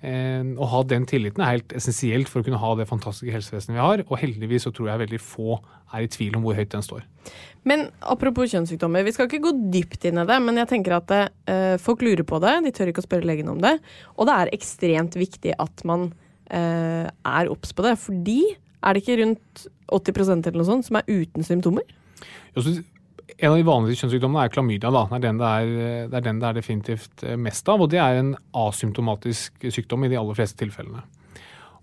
[0.00, 3.76] Eh, Å ha den tilliten er helt essensielt for å kunne ha det fantastiske helsevesenet
[3.76, 4.02] vi har.
[4.08, 5.58] Og heldigvis så tror jeg veldig få
[5.92, 7.04] er i tvil om hvor høyt den står.
[7.68, 11.12] Men apropos kjønnssykdommer, vi skal ikke gå dypt inn i det, men jeg tenker at
[11.12, 13.74] eh, folk lurer på det, de tør ikke å spørre legen om det.
[14.16, 16.08] Og det er ekstremt viktig at man
[16.48, 18.40] eh, er obs på det, fordi
[18.80, 21.84] er det ikke rundt 80% eller noe sånt som er uten symptomer?
[22.54, 22.78] Ja, så
[23.40, 24.90] En av de vanligste kjønnssykdommene er klamydia.
[24.92, 25.70] Det er, er,
[26.12, 27.80] det er den det er definitivt eh, mest av.
[27.80, 28.34] Og det er en
[28.66, 31.06] asymptomatisk sykdom i de aller fleste tilfellene.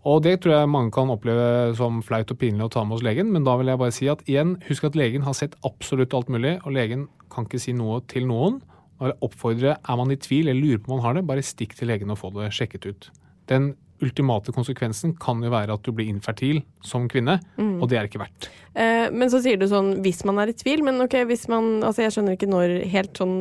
[0.08, 3.04] Og det tror jeg mange kan oppleve som flaut og pinlig å ta med hos
[3.04, 6.13] legen, men da vil jeg bare si at igjen, husk at legen har sett absolutt
[6.15, 8.62] alt mulig, og legen kan ikke si noe til noen.
[9.02, 11.76] Og oppfordrer, er man i tvil eller lurer på om man har det, bare stikk
[11.78, 13.10] til legen og få det sjekket ut.
[13.50, 18.10] Den ultimate konsekvensen kan jo være at du blir infertil som kvinne, og det er
[18.10, 18.49] ikke verdt.
[18.77, 21.79] Eh, men så sier du sånn hvis man er i tvil, men ok, hvis man
[21.88, 23.38] Altså jeg skjønner ikke når helt sånn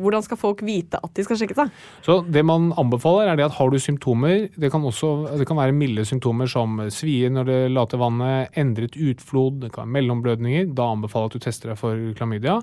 [0.00, 1.72] Hvordan skal folk vite at de skal sjekke seg?
[2.06, 5.58] Så det man anbefaler er det at har du symptomer, det kan, også, det kan
[5.58, 10.70] være milde symptomer som svie når det later vannet, endret utflod, det kan være mellomblødninger,
[10.78, 12.60] da anbefaler jeg at du tester deg for klamydia.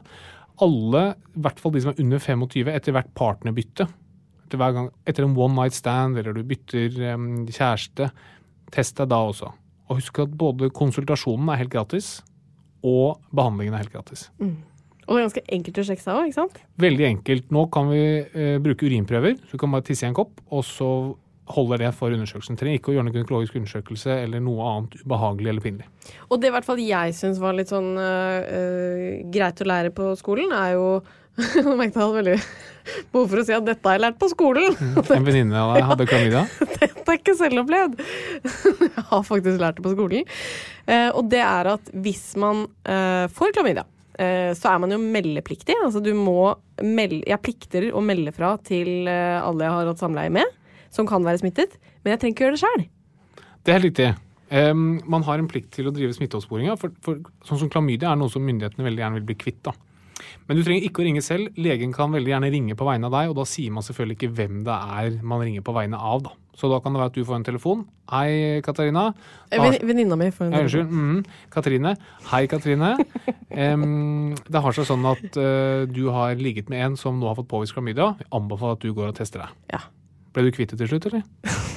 [0.64, 1.04] Alle,
[1.36, 3.90] i hvert fall de som er under 25, etter hvert partnerbytte,
[4.48, 8.10] etter, hver gang, etter en one night stand eller du bytter um, kjæreste,
[8.74, 9.52] test deg da også.
[9.88, 12.18] Og husk at både konsultasjonen er helt gratis,
[12.88, 14.28] og behandlingen er helt gratis.
[15.08, 16.58] Og det er ganske enkelt å sjekke seg òg, ikke sant?
[16.84, 17.48] Veldig enkelt.
[17.56, 19.38] Nå kan vi uh, bruke urinprøver.
[19.48, 20.90] Så du kan bare tisse i en kopp, og så
[21.48, 22.58] holder det for undersøkelsen.
[22.60, 25.88] Trenger ikke å gjøre noen gynekologisk undersøkelse eller noe annet ubehagelig eller pinlig.
[26.28, 30.12] Og det i hvert fall jeg syns var litt sånn uh, greit å lære på
[30.20, 30.90] skolen, er jo
[31.62, 32.38] Nå merket jeg veldig
[33.14, 34.78] behov for å si at dette har jeg lært på skolen.
[35.18, 36.46] En venninne av deg hadde klamydia.
[36.78, 38.02] Dette er ikke selvopplevd.
[38.88, 40.28] Jeg har faktisk lært det på skolen.
[40.88, 43.86] Eh, og det er at hvis man eh, får klamydia,
[44.20, 45.78] eh, så er man jo meldepliktig.
[45.84, 50.34] Altså du må melde Jeg plikter å melde fra til alle jeg har hatt samleie
[50.34, 50.56] med,
[50.94, 51.80] som kan være smittet.
[52.04, 52.88] Men jeg trenger ikke gjøre det sjøl.
[53.64, 54.14] Det er helt riktig.
[54.48, 56.78] Um, man har en plikt til å drive smitteoppsporinga.
[56.80, 59.60] For, for sånn som klamydia er noe som myndighetene veldig gjerne vil bli kvitt.
[59.68, 59.74] da.
[60.48, 61.54] Men du trenger ikke å ringe selv.
[61.60, 64.34] Legen kan veldig gjerne ringe på vegne av deg, og da sier man selvfølgelig ikke
[64.38, 66.24] hvem det er man ringer på vegne av.
[66.28, 66.34] da.
[66.58, 67.84] Så da kan det være at du får en telefon.
[68.10, 69.14] Hei, Katarina.
[69.54, 70.66] Har- Venninna mi får en telefon.
[70.66, 70.90] Unnskyld.
[70.90, 71.92] Mm, Katrine.
[72.32, 72.90] Hei, Katrine.
[73.52, 77.38] um, det har seg sånn at uh, du har ligget med en som nå har
[77.38, 78.16] fått påvist klamydia.
[78.18, 79.54] Jeg anbefaler at du går og tester deg.
[79.76, 79.84] Ja.
[80.34, 81.22] Ble du kvitt det til slutt, eller?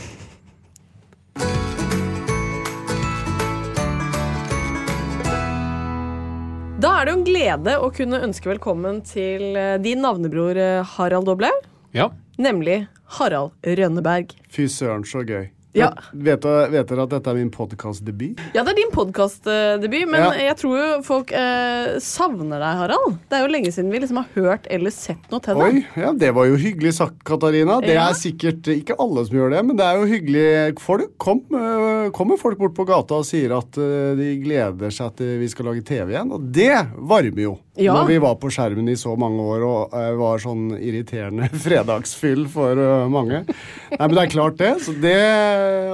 [6.81, 10.93] Da er det jo en glede å kunne ønske velkommen til eh, din navnebror eh,
[10.95, 11.51] Harald Doble.
[11.93, 12.07] Ja.
[12.41, 12.87] nemlig
[13.19, 14.33] Harald Rønneberg.
[14.49, 15.51] Fy søren, så gøy.
[15.73, 15.93] Ja.
[16.13, 18.41] Vet, dere- at dette er min podkastdebut?
[18.57, 20.31] Ja, det er din podkastdebut, men Ja.
[20.51, 23.19] jeg tror jo folk eh, savner deg, Harald.
[23.31, 25.63] Det er jo lenge siden vi liksom har hørt eller sett noe til deg.
[25.63, 27.81] Oi, ja, det var jo hyggelig sagt, Katarina.
[27.81, 28.09] Det Ja.
[28.11, 30.79] er sikkert ikke alle som gjør det, men det er jo hyggelig.
[30.81, 35.15] Folk, kom, øh, kommer folk bort på gata og sier at øh, de gleder seg
[35.17, 37.59] til vi skal lage TV igjen, og det varmer jo.
[37.81, 37.95] Ja.
[37.97, 42.47] Når vi var på skjermen i så mange år og øh, var sånn irriterende fredagsfyll
[42.53, 43.43] for øh, mange.
[43.47, 44.73] Nei, men det er klart det.
[44.85, 45.17] Så det.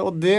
[0.03, 0.37] Og det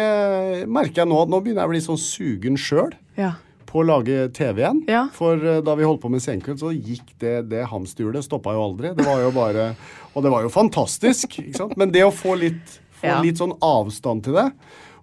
[0.69, 1.21] merker jeg nå.
[1.25, 3.35] at Nå begynner jeg å bli sånn sugen sjøl Ja.
[3.69, 4.83] på å lage TV igjen.
[4.89, 5.07] Ja.
[5.13, 8.25] For eh, da vi holdt på med Senkveld, så gikk det, det hamsterhjulet.
[8.25, 8.95] Stoppa jo aldri.
[8.97, 9.71] Det var jo bare
[10.15, 11.77] Og det var jo fantastisk, ikke sant.
[11.79, 14.49] Men det å få litt, få litt sånn avstand til det,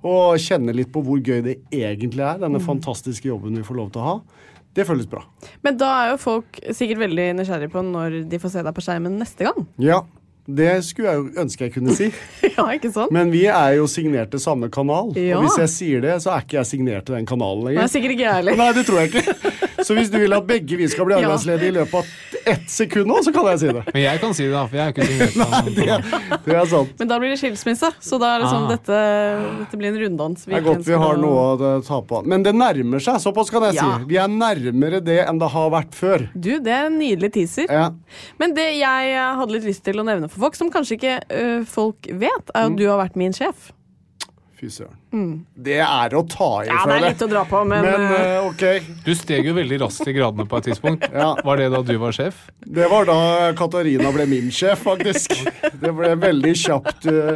[0.05, 2.65] og kjenne litt på hvor gøy det egentlig er, denne Mm.
[2.67, 4.15] fantastiske jobben vi får lov til å ha,
[4.75, 5.23] det føles bra.
[5.63, 8.83] Men da er jo folk sikkert veldig nysgjerrige på når de får se deg på
[8.85, 9.67] skjermen neste gang.
[9.81, 10.03] Ja.
[10.45, 12.11] Det skulle jeg jo ønske jeg kunne si.
[12.57, 13.09] ja, ikke sant?
[13.15, 15.09] Men vi er jo signert til samme kanal.
[15.17, 15.39] Ja.
[15.39, 17.81] Og hvis jeg sier det, så er ikke jeg signert til den kanalen lenger.
[17.81, 18.59] er sikkert ikke jeg heller.
[18.59, 19.23] Nei, det tror jeg ikke.
[19.83, 22.05] Så hvis du vil at begge vi skal bli arbeidsledige i løpet av
[22.45, 23.83] ett sekund nå, så kan jeg si det.
[23.93, 25.69] Men jeg kan si det, da, for jeg er ikke signert.
[25.75, 26.91] Det er, det er sant.
[27.01, 28.71] Men da blir det skilsmisse, så da er det sånn Ah.
[28.75, 28.99] dette,
[29.63, 30.45] dette blir en runddans.
[30.45, 32.21] Det er godt vi har noe å eh, ta på.
[32.25, 33.87] Men det nærmer seg, såpass kan jeg Ja.
[33.99, 34.05] si.
[34.13, 36.27] Vi er nærmere det enn det har vært før.
[36.33, 37.67] Du, det er en nydelig teaser.
[37.69, 37.89] Ja.
[38.39, 41.63] Men det jeg hadde litt lyst til å nevne for folk, som kanskje ikke ø,
[41.67, 43.71] folk vet, er at du har vært min sjef.
[44.55, 44.95] Fy søren.
[45.59, 46.71] Det er å ta i, Mm.
[46.71, 48.63] Ja, det er litt å dra på, men, Men eh, ok.
[49.03, 51.03] Du steg jo veldig raskt i gradene på et tidspunkt.
[51.13, 51.33] Ja.
[51.43, 52.45] Var det da du var sjef?
[52.63, 53.17] Det var da
[53.59, 55.35] Katarina ble min sjef, faktisk.
[55.83, 57.05] Det ble veldig kjapt.
[57.11, 57.35] eh.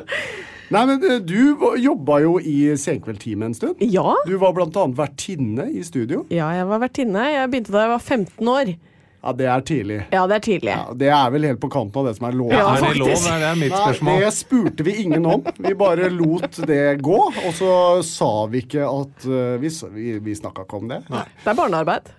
[0.70, 3.80] Nei, men du jobba jo i Senkveld-teamet en stund.
[3.82, 4.14] ja.
[4.28, 4.54] Du var
[4.86, 6.26] annet vertinne i studio.
[6.30, 7.24] ja, jeg var vertinne.
[7.34, 8.76] Jeg begynte da jeg var 15 år.
[9.20, 9.98] Ja, det er tidlig.
[10.16, 10.72] Ja, det er tidlig.
[10.72, 12.54] Ja, det er vel helt på kanten av det som er lov.
[12.56, 13.10] Ja, er det lov?
[13.12, 15.44] Det Er det mitt Nei, det spurte vi ingen om.
[15.60, 17.18] Vi bare lot det gå.
[17.28, 17.74] Og så
[18.08, 21.02] sa vi ikke at uh, Vi, vi, vi snakka ikke om det.
[21.12, 21.26] Nei.
[21.44, 22.14] Det er barnearbeid.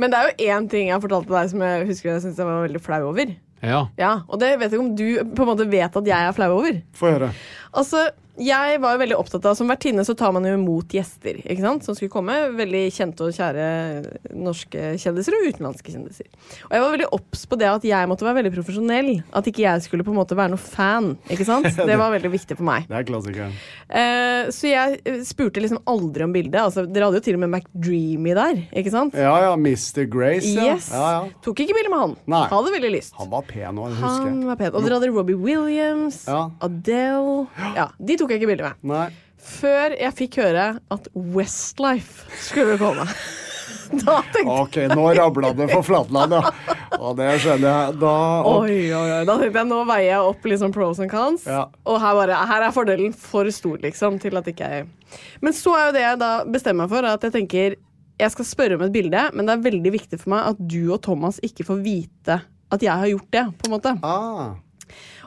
[0.00, 2.24] Men det er jo én ting jeg har fortalt til deg som jeg husker jeg
[2.24, 3.32] syntes jeg var veldig flau over.
[3.60, 3.80] Ja.
[4.00, 6.36] Ja, Og det vet jeg ikke om du på en måte vet at jeg er
[6.36, 6.80] flau over.
[6.96, 7.30] Få høre.
[7.76, 8.06] Altså,
[8.40, 11.62] jeg var jo veldig opptatt av Som vertinne så tar man jo imot gjester ikke
[11.64, 11.84] sant?
[11.86, 12.34] som skulle komme.
[12.56, 13.66] Veldig kjente og kjære
[14.36, 16.28] norske kjendiser og utenlandske kjendiser.
[16.68, 19.10] Og jeg var veldig obs på det at jeg måtte være veldig profesjonell.
[19.36, 21.12] At ikke jeg skulle på en måte være noe fan.
[21.30, 21.68] ikke sant?
[21.90, 22.86] Det var veldig viktig for meg.
[22.90, 23.54] Det er klassikeren.
[23.88, 26.60] Eh, så jeg eh, spurte liksom aldri om bildet.
[26.62, 28.62] Altså, dere hadde jo til og med McDreamy der.
[28.76, 29.16] ikke sant?
[29.18, 30.04] Ja ja, Mr.
[30.10, 30.52] Grace.
[30.54, 30.74] Ja.
[30.74, 30.90] Yes.
[30.94, 31.22] Ja, ja.
[31.44, 32.16] Tok ikke bilde med han.
[32.30, 32.44] Nei.
[32.52, 33.16] Hadde veldig lyst.
[33.18, 34.72] Han var pen òg, husker Han jeg.
[34.74, 36.22] Og dere hadde Robbie Williams.
[36.30, 38.88] Adele Ja, De tok jeg ikke bilde med.
[38.94, 39.06] Nei.
[39.40, 43.06] Før jeg fikk høre at Westlife skulle komme.
[43.90, 46.50] Da tenkte jeg Ok, nå rabla det for Flatland, ja.
[47.00, 47.96] Og det skjønner jeg.
[47.98, 48.12] Da
[48.46, 49.24] Oi, oi, oi.
[49.26, 51.46] Da tenkte jeg nå veier jeg opp liksom pros and cons.
[51.50, 51.64] Ja.
[51.90, 54.20] Og her, bare, her er fordelen for stor, liksom.
[54.22, 54.86] Til at ikke jeg
[55.42, 57.78] Men så er jo det jeg da bestemmer meg for, at jeg tenker
[58.20, 60.92] jeg skal spørre om et bilde, men det er veldig viktig for meg at du
[60.92, 62.36] og Thomas ikke får vite
[62.70, 63.44] at jeg har gjort det.
[63.58, 63.94] på en måte.
[64.06, 64.50] ah.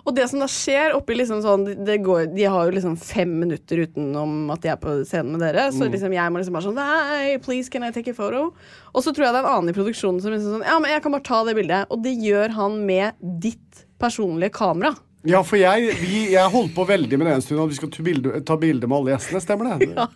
[0.03, 3.29] Og det som da skjer oppi liksom sånn det går, De har jo liksom fem
[3.39, 5.69] minutter utenom at de er på scenen med dere.
[5.71, 8.49] Så liksom jeg må liksom bare sånn Nei, please, can I take a photo?
[8.91, 10.91] Og så tror jeg det er en annen i produksjonen som liksom sånn Ja, men
[10.91, 11.87] jeg kan bare ta det bildet.
[11.93, 13.15] Og det gjør han med
[13.47, 14.91] ditt personlige kamera.
[15.23, 17.91] Ja, for jeg, vi, jeg holdt på veldig med det en stund at vi skal
[17.93, 19.39] ta bilde, ta bilde med alle gjestene.
[19.43, 19.91] Stemmer det?
[19.95, 20.09] Ja.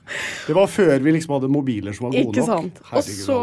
[0.49, 2.81] Det var før vi liksom hadde mobiler som var gode Ikke nok.
[2.91, 3.37] Herregud, Og så,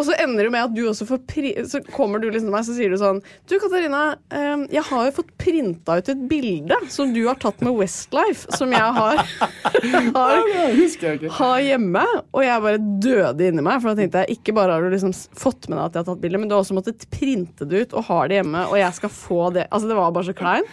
[0.00, 2.54] og så ender det med at du også får pri Så kommer du liksom til
[2.54, 6.22] meg så sier du sånn Du, Katarina, ehm, jeg har jo fått printa ut et
[6.30, 9.20] bilde som du har tatt med Westlife, som jeg har,
[10.16, 11.34] har Det husker jeg ikke.
[11.36, 12.04] ha hjemme.
[12.32, 13.82] Og jeg bare døde inni meg.
[13.82, 16.08] For da tenkte jeg ikke bare har du liksom fått med deg at jeg har
[16.10, 18.78] tatt bilde, men du har også måttet printe det ut og har det hjemme, og
[18.80, 19.66] jeg skal få det.
[19.68, 20.66] Altså, det var bare så klein.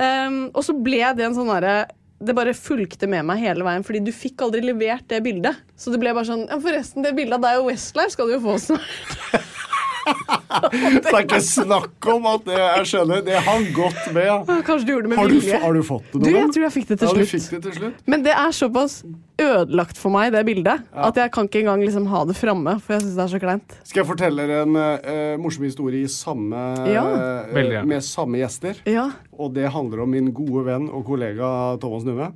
[0.00, 1.78] Um, og så ble det en sånn derre
[2.20, 5.62] det bare fulgte med meg hele veien, fordi du fikk aldri levert det bildet.
[5.78, 8.36] Så det ble bare sånn Ja, forresten, det bildet av deg og Westlife skal du
[8.36, 9.40] jo få snart.
[10.10, 14.50] Så det er ikke snakk om at det Jeg skjønner, det hang godt med.
[14.66, 15.58] Kanskje du gjorde det med Har du, vilje.
[15.62, 16.38] har du fått det Du, gang?
[16.40, 18.00] jeg tror jeg fikk det til Ja, fikk det til slutt.
[18.10, 18.96] Men det er såpass
[19.40, 22.92] ødelagt for meg, det bildet, at jeg kan ikke engang liksom ha det framme, for
[22.92, 23.76] jeg syns det er så kleint.
[23.88, 26.60] Skal jeg fortelle dere en uh, morsom historie i samme,
[26.92, 27.06] Ja.
[27.48, 28.82] uh, med samme gjester?
[28.84, 29.08] Ja,
[29.40, 32.32] Og det handler om min gode venn og kollega Thomas Numme.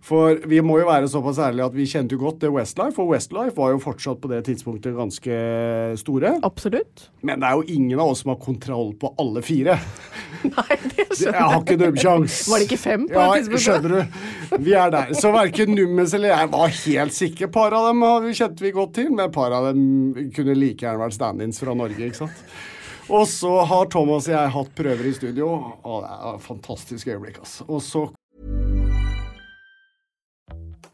[0.00, 3.12] For vi må jo være såpass ærlige at vi kjente jo godt det Westlife, og
[3.12, 5.40] Westlife var jo fortsatt på det tidspunktet ganske
[6.00, 6.32] store.
[6.46, 7.10] Absolutt.
[7.26, 9.76] Men det er jo ingen av oss som har kontroll på alle fire.
[10.56, 12.38] Nei, det skjønner Jeg Jeg har ikke nubbsjans.
[12.48, 13.66] Var det ikke fem på ja, det tidspunktet?
[13.66, 14.62] skjønner du.
[14.64, 15.12] Vi er der.
[15.20, 17.50] Så verken Nummes eller jeg var helt sikre.
[17.52, 19.84] Par av dem kjente vi godt til, men et par av dem
[20.36, 22.00] kunne like gjerne vært stand-ins fra Norge.
[22.08, 22.44] ikke sant?
[23.10, 25.52] Og så har Thomas og jeg hatt prøver i studio.
[25.82, 27.66] Å, det er et fantastisk øyeblikk, altså.
[27.68, 28.06] Og så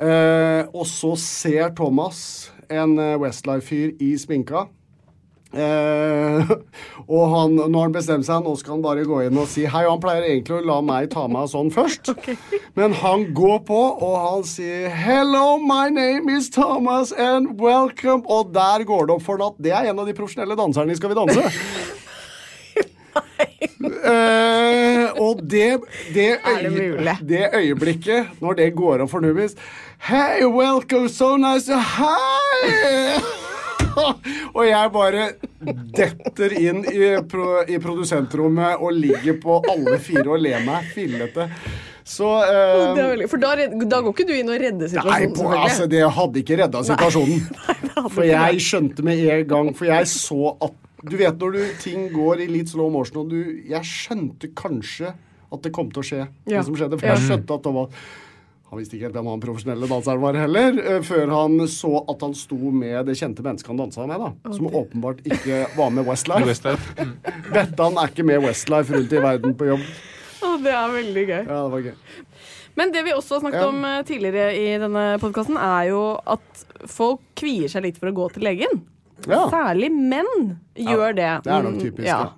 [0.00, 4.64] Eh, og så ser Thomas en eh, Westlife-fyr i sminka.
[5.50, 6.50] Eh,
[7.16, 9.84] og han, når han bestemmer seg, nå skal han bare gå inn og si hei.
[9.84, 12.14] Han pleier egentlig å la meg ta meg sånn først.
[12.78, 18.24] Men han går på, og han sier 'Hello, my name is Thomas, and welcome'.
[18.24, 19.58] Og der går det opp for natt.
[19.60, 21.44] at det er en av de profesjonelle danserne i Skal vi danse.
[23.80, 25.80] Eh, og det,
[26.14, 29.56] det, øye, det øyeblikket, når det går opp for Nubis
[30.00, 33.20] Hey, welcome, so nice to Hei!
[34.56, 35.24] og jeg bare
[35.94, 41.48] detter inn i, pro, i produsentrommet og ligger på alle fire og ler meg fillete.
[42.10, 42.26] Så
[42.96, 43.52] Det veldig, for da,
[43.84, 46.80] da går ikke du inn og redder Nei, situasjonen, på, altså, det hadde ikke redda
[46.88, 47.44] situasjonen.
[48.14, 52.06] For jeg skjønte med en gang For jeg så at Du vet når du, ting
[52.14, 55.12] går i litt slow motion, og du Jeg skjønte kanskje
[55.50, 56.60] at det kom til å skje, Ja.
[56.60, 56.98] det som skjedde.
[57.00, 57.94] For jeg skjønte at Thomas
[58.70, 62.20] Han visste ikke helt hvem han profesjonelle danseren var heller, eh, før han så at
[62.22, 64.52] han sto med det kjente mennesket han dansa med, da.
[64.54, 66.46] Som åpenbart ikke var med Westlife.
[66.46, 66.94] Westlife.
[67.00, 67.16] Mm.
[67.54, 69.82] Bettan er ikke med Westlife rundt i verden på jobb.
[70.46, 71.40] Å, det er veldig gøy.
[71.40, 71.96] Ja, det var gøy.
[72.78, 73.68] Men det vi også har snakket Ja.
[73.72, 78.14] om eh, tidligere i denne podkasten, er jo at folk kvier seg litt for å
[78.16, 78.84] gå til legen.
[79.28, 79.42] Ja.
[79.52, 81.30] Særlig menn gjør det.
[81.44, 82.18] det er nok typisk, Ja.
[82.22, 82.30] ja.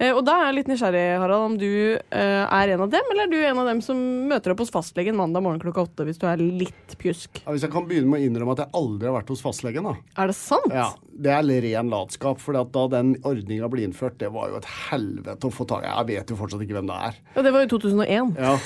[0.00, 1.66] Eh, Og da er jeg litt nysgjerrig, Harald, om du
[2.00, 3.96] eh, er en av dem, eller er du en av dem som
[4.30, 7.42] møter opp hos fastlegen mandag morgen klokka åtte hvis du er litt pjusk?
[7.44, 9.84] Ja, hvis jeg kan begynne med å innrømme at jeg aldri har vært hos fastlegen,
[9.84, 9.94] da.
[10.16, 10.72] Er det sant?
[10.72, 10.88] Ja,
[11.20, 12.40] Det er ren latskap.
[12.40, 15.92] For da den ordninga ble innført, det var jo et helvete å få tak i.
[15.92, 17.14] Jeg vet jo fortsatt ikke hvem det er.
[17.36, 18.36] Ja, det var jo 2001.
[18.40, 18.56] Ja,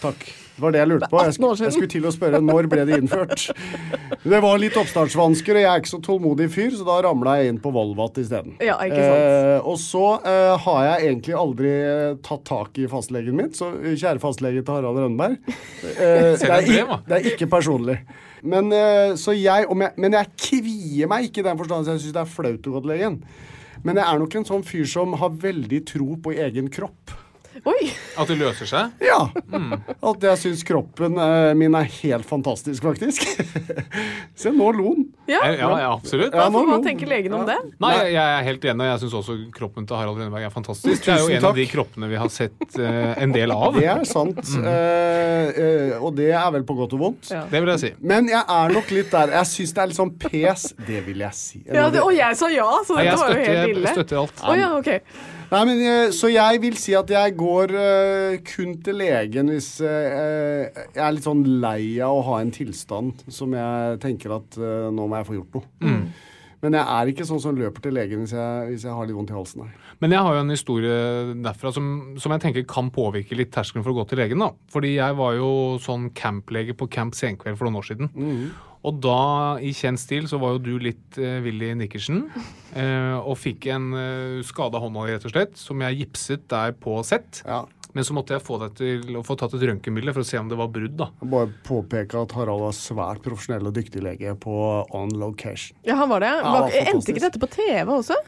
[0.00, 0.47] takk.
[0.58, 1.18] Det var det jeg lurte på.
[1.22, 3.44] Jeg 18 år skulle, jeg skulle til å spørre når ble det innført.
[4.26, 7.52] Det var litt oppstartsvansker, og jeg er ikke så tålmodig fyr, så da ramla jeg
[7.52, 8.56] inn på Volvat isteden.
[8.58, 9.20] Ja, ikke sant.
[9.22, 13.70] Eh, og så eh, har jeg egentlig aldri eh, tatt tak i fastlegen min, så
[13.86, 15.38] kjære fastlege til Harald Rønneberg.
[15.46, 16.98] Eh, det, er et brev, i- da.
[17.06, 18.00] det er ikke personlig.
[18.42, 21.94] Men, eh, så jeg, om jeg, men jeg kvier meg ikke i den forstand at
[21.94, 23.20] jeg syns det er flaut å gå til legen.
[23.86, 27.14] Men jeg er nok en sånn fyr som har veldig tro på egen kropp.
[27.66, 27.88] Oi!
[28.18, 28.94] At det løser seg?
[29.02, 29.18] Ja.
[29.98, 33.24] At jeg syns kroppen eh, min er helt fantastisk, faktisk.
[34.40, 35.06] Se, nå lo han.
[35.28, 35.40] Ja.
[35.52, 36.34] Ja, ja, absolutt.
[36.34, 37.56] Ja, nå hva tenker legen om det?
[37.82, 38.84] Nei, jeg, jeg er helt enig.
[38.86, 41.02] og Jeg syns også kroppen til Harald Rønneberg er fantastisk.
[41.02, 41.50] Tusen Det er jo en takk.
[41.50, 43.78] av de kroppene vi har sett eh, en del av.
[43.78, 44.40] Det er sant.
[44.42, 44.68] mm.
[44.72, 47.32] eh, og det er vel på godt og vondt.
[47.34, 47.44] Ja.
[47.50, 47.92] Det vil jeg si.
[48.12, 49.34] Men jeg er nok litt der.
[49.40, 50.68] Jeg syns det er litt sånn pes.
[50.88, 51.64] Det vil jeg si.
[51.66, 53.84] Ja, det, og jeg sa ja, så dette jeg var jo helt ille.
[53.88, 54.46] Jeg støtter alt.
[54.46, 55.36] Oh, ja, ok.
[55.48, 59.78] Nei, men, eh, så jeg vil si at jeg går uh, kun til legen hvis
[59.80, 64.58] uh, jeg er litt sånn lei av å ha en tilstand som jeg tenker at
[64.60, 66.02] uh, nå må jeg få gjort noe.
[66.58, 69.14] Men jeg er ikke sånn som løper til legen hvis jeg, hvis jeg har litt
[69.14, 69.62] vondt i halsen.
[69.62, 69.92] Nei.
[70.02, 70.96] Men jeg har jo en historie
[71.46, 74.42] derfra som, som jeg tenker kan påvirke litt terskelen for å gå til legen.
[74.42, 74.50] da.
[74.74, 75.50] Fordi jeg var jo
[75.82, 78.10] sånn camplege på Camp Senkveld for noen år siden.
[78.86, 82.26] Og da, i kjent stil, så var jo du litt uh, Willy Nikkersen.
[82.78, 87.00] eh, og fikk en uh, skada hånd rett og slett, som jeg gipset der på
[87.06, 87.42] sett.
[87.46, 87.64] Ja.
[87.96, 90.38] Men så måtte jeg få deg til å få tatt et røntgenbilde for å se
[90.38, 90.94] om det var brudd.
[91.00, 91.08] da.
[91.22, 94.54] Jeg bare påpeke at Harald var svært profesjonell og dyktig lege på
[94.94, 95.78] on location.
[95.88, 96.34] Ja, han var det.
[96.36, 98.18] Ja, Var, det var endte ikke dette på TV også?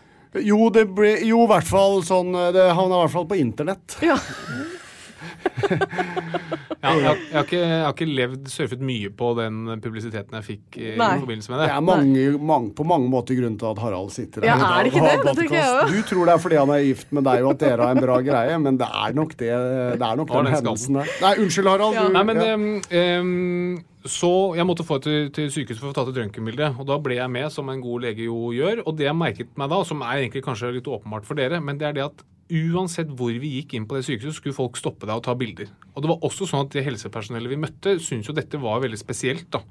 [0.46, 3.38] Jo, det ble, jo, i hvert fall sånn det, Han er i hvert fall på
[3.40, 3.98] internett.
[4.06, 4.18] Ja.
[6.80, 10.36] Ja, jeg, har- jeg, har ikke, jeg har ikke levd, surfet mye på den publisiteten
[10.38, 11.10] jeg fikk i Nei.
[11.20, 11.74] forbindelse med Det det.
[11.76, 14.70] er mange, mange, på mange måter grunnen til at Harald sitter Ja, i dag er
[14.70, 15.26] og har det?
[15.28, 17.60] Det tenker jeg Du tror det er fordi han er gift med deg og at
[17.66, 19.52] dere har en bra greie, men det er nok det.
[20.00, 21.12] Det er nok den den hendelsen der.
[21.20, 21.94] Nei, unnskyld, Harald.
[22.00, 22.06] Ja.
[22.08, 22.54] Du, Nei, men ja.
[22.56, 26.72] um, em, Så jeg måtte få til, til sykehuset for å få tatt et røntgenbilde.
[26.80, 28.80] Og da ble jeg med, som en god lege jo gjør.
[28.88, 31.76] Og det jeg merket meg da, som er egentlig kanskje litt åpenbart for dere, men
[31.76, 35.08] det er det at uansett hvor vi gikk inn på det sykehuset, skulle folk stoppe
[35.08, 35.70] deg og ta bilder.
[35.94, 39.00] Og det var også sånn at det helsepersonellet vi møtte, syntes jo dette var veldig
[39.00, 39.48] spesielt.
[39.54, 39.62] da.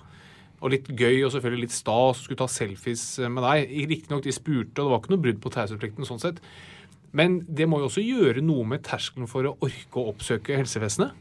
[0.60, 3.72] Og litt gøy og selvfølgelig litt stas, skulle ta selfies med deg.
[3.94, 6.42] Riktignok de spurte, og det var ikke noe brudd på taushetsplikten sånn sett.
[7.16, 11.16] Men det må jo også gjøre noe med terskelen for å orke å oppsøke helsevesenet.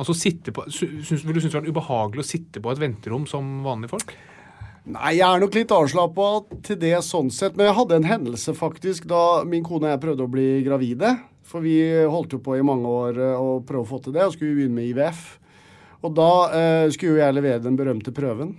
[0.00, 3.60] Altså sitte på, Vil du synes det var ubehagelig å sitte på et venterom som
[3.64, 4.14] vanlige folk?
[4.88, 6.28] Nei, jeg er nok litt avslappa
[6.64, 7.56] til det sånn sett.
[7.58, 11.12] Men jeg hadde en hendelse faktisk da min kone og jeg prøvde å bli gravide.
[11.50, 11.76] For vi
[12.08, 14.56] holdt jo på i mange år eh, å prøve å få til det, og skulle
[14.56, 15.22] begynne med IVF.
[16.06, 18.54] Og da eh, skulle jo jeg levere den berømte prøven.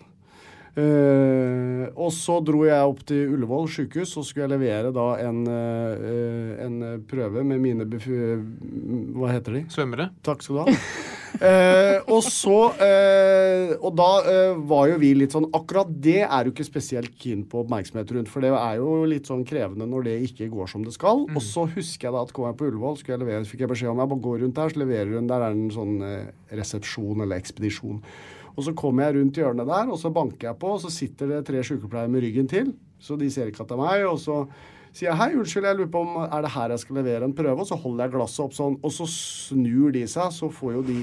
[0.72, 5.42] Eh, og så dro jeg opp til Ullevål sykehus og skulle jeg levere da en,
[5.52, 6.78] eh, en
[7.10, 7.88] prøve med mine.
[7.90, 9.66] Hva heter de?
[9.74, 10.12] Svømmere?
[10.24, 11.10] Takk skal du ha.
[11.42, 16.48] Eh, og så eh, Og da eh, var jo vi litt sånn Akkurat det er
[16.48, 20.08] jo ikke spesielt keen på oppmerksomhet rundt, for det er jo litt sånn krevende når
[20.08, 21.26] det ikke går som det skal.
[21.30, 23.72] Og så husker jeg da at kom jeg på Ullevål, skulle jeg levere, fikk jeg
[23.74, 26.06] beskjed om jeg bare går rundt der, så leverer hun Der er det en sånn
[26.08, 26.30] eh,
[26.62, 28.04] resepsjon eller ekspedisjon.
[28.52, 31.30] Og så kommer jeg rundt hjørnet der, og så banker jeg på, og så sitter
[31.32, 32.74] det tre sykepleiere med ryggen til.
[33.02, 34.06] Så de ser ikke at det er meg.
[34.10, 34.44] Og så
[34.92, 37.36] sier jeg hei, unnskyld, jeg lurer på om er det her jeg skal levere en
[37.38, 37.60] prøve.
[37.64, 40.34] Og så holder jeg glasset opp sånn, og så snur de seg.
[40.36, 40.98] Så får jo de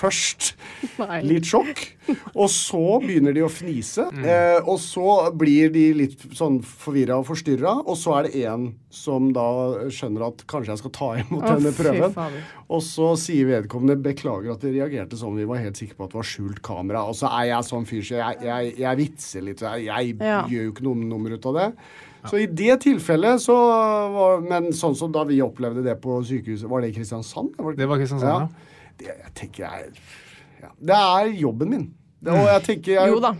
[0.00, 0.54] først
[1.00, 1.18] Nei.
[1.28, 1.80] litt sjokk.
[2.34, 4.06] Og så begynner de å fnise.
[4.16, 5.04] Eh, og så
[5.36, 7.74] blir de litt sånn forvirra og forstyrra.
[7.84, 9.44] Og så er det en som da
[9.92, 12.38] skjønner at kanskje jeg skal ta imot oh, denne prøven.
[12.72, 16.14] Og så sier vedkommende beklager at vi reagerte sånn, vi var helt sikre på at
[16.16, 17.04] det var skjult kamera.
[17.10, 19.64] Og så er jeg sånn fyr, så jeg, jeg, jeg vitser litt.
[19.68, 20.40] Jeg, jeg Ja.
[20.48, 21.68] gjør jo ikke noe nummer ut av det.
[22.28, 23.54] Så i det tilfellet så
[24.12, 27.54] var Men sånn som da vi opplevde det på sykehuset Var det i Kristiansand?
[27.78, 28.92] Det var Kristiansand, ja.
[29.00, 29.94] Det, jeg tenker jeg
[30.60, 30.68] ja.
[30.76, 31.86] Det er jobben min.
[32.20, 33.30] Det, og jeg tenker jeg, Jo da.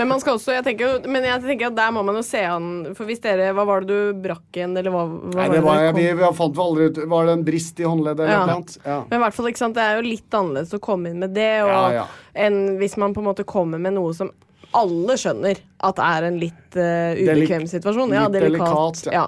[0.00, 2.40] Men man skal også, jeg tenker, men jeg tenker at der må man jo se
[2.48, 5.60] an For hvis dere Hva var det du brakk igjen, eller hva, hva Nei, det
[5.66, 8.32] var, det vi, vi fant vel aldri ut Var det en brist i håndleddet eller
[8.38, 8.46] Ja.
[8.48, 8.78] noe annet?
[8.86, 8.96] Ja.
[9.10, 11.36] Men i hvert fall, ikke sant, det er jo litt annerledes å komme inn med
[11.36, 12.06] det, og, Ja, ja.
[12.46, 14.32] enn hvis man på en måte kommer med noe som
[14.76, 16.82] alle skjønner at det er en litt uh,
[17.18, 18.14] Delik- ubekvem situasjon.
[18.14, 18.68] Ja, litt delikat.
[18.68, 19.12] delikat, ja.
[19.24, 19.26] ja.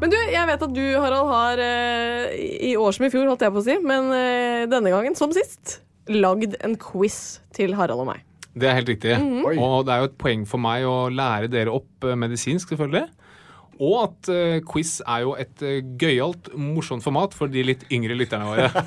[0.00, 3.44] Men du, jeg vet at du, Harald, har uh, i år som i fjor, holdt
[3.44, 5.78] jeg på å si, men uh, denne gangen, som sist,
[6.10, 8.24] lagd en quiz til Harald og meg.
[8.50, 9.14] Det er helt riktig.
[9.14, 9.60] Mm -hmm.
[9.62, 13.06] Og det er jo et poeng for meg å lære dere opp medisinsk, selvfølgelig.
[13.80, 18.16] Og at uh, quiz er jo et uh, gøyalt, morsomt format for de litt yngre
[18.18, 18.68] lytterne våre.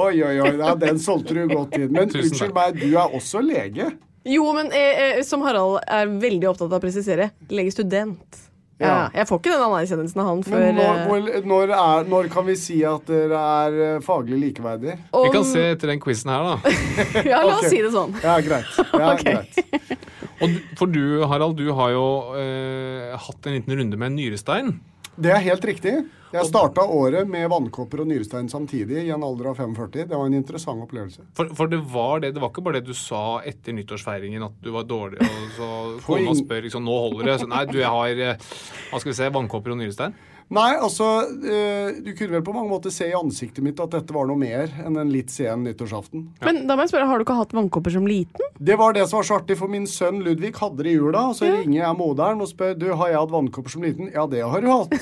[0.00, 0.54] Oi, oi, oi.
[0.58, 1.92] Ja, den solgte du godt inn.
[1.94, 3.90] Men Tusen unnskyld meg, du er også lege?
[4.26, 8.40] Jo, men eh, eh, som Harald er veldig opptatt av å presisere, legestudent.
[8.80, 8.88] Ja.
[8.88, 9.00] Ja.
[9.20, 12.28] Jeg får ikke den anerkjennelsen av han før Men når, eh, hvor- når, er, når
[12.32, 14.98] kan vi si at dere er eh, faglig likeverdige?
[15.12, 16.74] om- Vi kan se etter den quizen her, da.
[17.30, 17.70] Ja, la oss okay.
[17.74, 18.14] si det sånn.
[18.24, 18.70] Ja, greit.
[18.94, 19.34] Ja, okay.
[19.36, 19.98] greit.
[20.40, 22.06] Og du, for du, Harald, du har jo
[22.40, 24.72] eh, hatt en liten runde med en nyrestein.
[25.16, 25.94] Det er helt riktig.
[26.30, 30.04] Jeg starta året med vannkopper og nyrestein samtidig i en alder av 45.
[30.06, 31.24] Det var en interessant opplevelse.
[31.34, 34.60] For, for det var det, det var ikke bare det du sa etter nyttårsfeiringen at
[34.62, 35.70] du var dårlig, og så
[36.06, 37.38] kona spør liksom, nå holder det.
[37.42, 38.50] Så, nei, du, jeg har eh,
[38.92, 40.14] hva skal vi se, vannkopper og nyrestein.
[40.50, 41.06] Nei, altså
[41.46, 44.38] eh, Du kunne vel på mange måter se i ansiktet mitt at dette var noe
[44.40, 46.24] mer enn en litt sen nyttårsaften.
[46.42, 48.50] Men da må jeg spørre, har du ikke hatt vannkopper som liten?
[48.58, 51.28] Det var det som var så artig, for min sønn Ludvig hadde det i jula.
[51.30, 54.10] Og så ringer jeg moderen og spør du, har jeg hatt vannkopper som liten.
[54.10, 54.96] Ja, det har du hatt.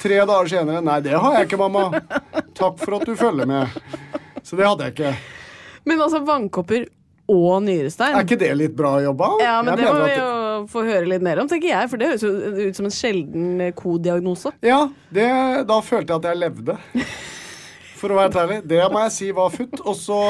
[0.00, 0.80] Tre dager senere.
[0.88, 2.00] Nei, det har jeg ikke, mamma.
[2.56, 3.76] Takk for at du følger med.
[4.40, 5.14] Så det hadde jeg ikke.
[5.84, 6.88] Men altså vannkopper
[7.28, 8.16] og nyrestein?
[8.16, 9.34] Er ikke det litt bra jobba?
[9.44, 11.90] Ja, men Jeg det må vi jo få høre litt mer om, tenker jeg.
[11.92, 12.32] For det høres jo
[12.70, 14.54] ut som en sjelden eh, kodiagnose.
[14.64, 14.82] Ja,
[15.14, 15.28] det,
[15.70, 16.78] da følte jeg at jeg levde.
[18.00, 18.60] For å være helt ærlig.
[18.68, 19.78] Det må jeg si var futt.
[19.84, 20.20] Og så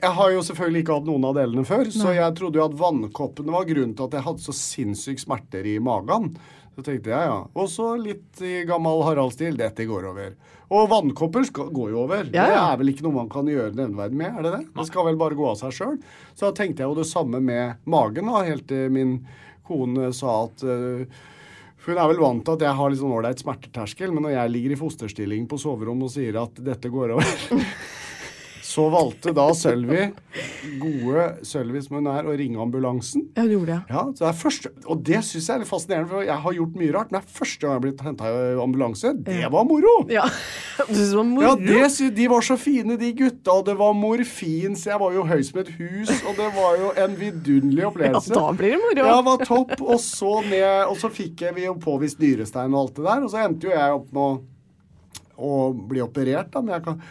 [0.00, 2.76] Jeg har jo selvfølgelig ikke hatt noen av delene før, så jeg trodde jo at
[2.80, 6.30] vannkoppene var grunnen til at jeg hadde så sinnssyke smerter i magen.
[6.72, 7.42] Så tenkte jeg, ja.
[7.52, 9.58] Og så litt i gammel Harald-stil.
[9.60, 10.30] Dette går over.
[10.70, 12.24] Og vannkopper skal, går jo over.
[12.32, 14.62] Ja, Det er vel ikke noe man kan gjøre nevneverdig med, er det det?
[14.78, 15.96] Det skal vel bare gå av seg sjøl.
[16.32, 19.16] Så da tenkte jeg jo det samme med magen, da, helt til min
[19.70, 20.66] kone sa at
[21.80, 24.34] for Hun er vel vant til at jeg har litt sånn ålreit smerteterskel, men når
[24.34, 27.30] jeg ligger i fosterstilling på soverommet og sier at dette går over
[28.70, 30.04] Så valgte da Sølvi,
[30.78, 33.24] gode Sølvi som hun er, å ringe ambulansen.
[33.34, 34.04] Ja, du gjorde det, ja.
[34.14, 36.76] Så det er første, Og det syns jeg er litt fascinerende, for jeg har gjort
[36.78, 37.10] mye rart.
[37.10, 39.12] Men det er første gang jeg har blitt henta i ambulanse.
[39.26, 39.94] Det var moro!
[40.12, 40.26] ja.
[40.80, 41.48] Du synes det var moro?
[41.48, 41.54] Ja,
[41.88, 43.56] det, De var så fine, de gutta.
[43.58, 46.14] Og det var morfin, så jeg var jo høy som et hus.
[46.20, 49.02] Og det var jo en vidunderlig Ja, da blir det moro.
[49.02, 49.74] Ja, det var topp.
[49.82, 53.26] Og så, ned, og så fikk jeg vi jo påvist nyrestein og alt det der.
[53.26, 54.32] Og så endte jo jeg opp med å,
[55.50, 55.52] å
[55.90, 56.62] bli operert, da.
[56.62, 57.02] Men jeg kan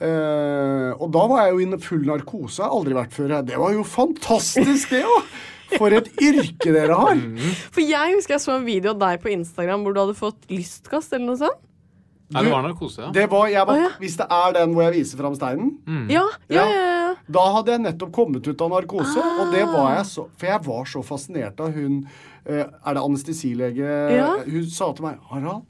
[0.00, 2.60] og da var jeg jo i full narkose.
[2.62, 3.34] Jeg har aldri vært før.
[3.46, 5.32] Det var jo fantastisk, det òg!
[5.78, 7.20] For et yrke dere har!
[7.74, 10.50] For jeg husker jeg så en video av deg på Instagram hvor du hadde fått
[10.52, 11.60] lystkast eller noe sånt.
[12.32, 13.10] Nei, det var narkose, ja.
[13.12, 13.88] Det var, jeg var, Å, ja.
[14.00, 15.72] Hvis det er den hvor jeg viser fram steinen,
[16.08, 17.10] Ja, ja, ja, ja.
[17.36, 19.24] da hadde jeg nettopp kommet ut av narkose.
[19.42, 21.98] Og det var jeg så For jeg var så fascinert av hun
[22.46, 23.90] eh, Er det anestesilege?
[24.16, 24.30] Ja.
[24.46, 25.66] Hun sa til meg Harald,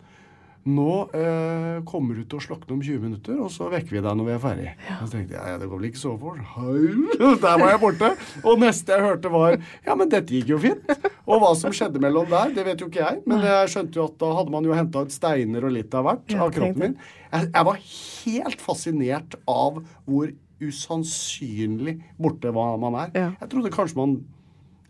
[0.63, 4.19] nå eh, kommer du til å slokne om 20 minutter, og så vekker vi deg
[4.19, 4.69] når vi er ferdig.
[4.99, 6.43] Og så tenkte jeg ja, det går vel ikke så fort.
[7.43, 8.11] Der var jeg borte.
[8.45, 10.93] Og neste jeg hørte var ja, men dette gikk jo fint.
[11.27, 13.21] Og hva som skjedde mellom der, det vet jo ikke jeg.
[13.31, 16.07] Men jeg skjønte jo at da hadde man jo henta ut steiner og litt av
[16.09, 16.97] hvert av kroppen min.
[17.33, 20.33] Jeg, jeg var helt fascinert av hvor
[20.63, 23.13] usannsynlig borte hva man er.
[23.17, 24.17] Jeg trodde kanskje man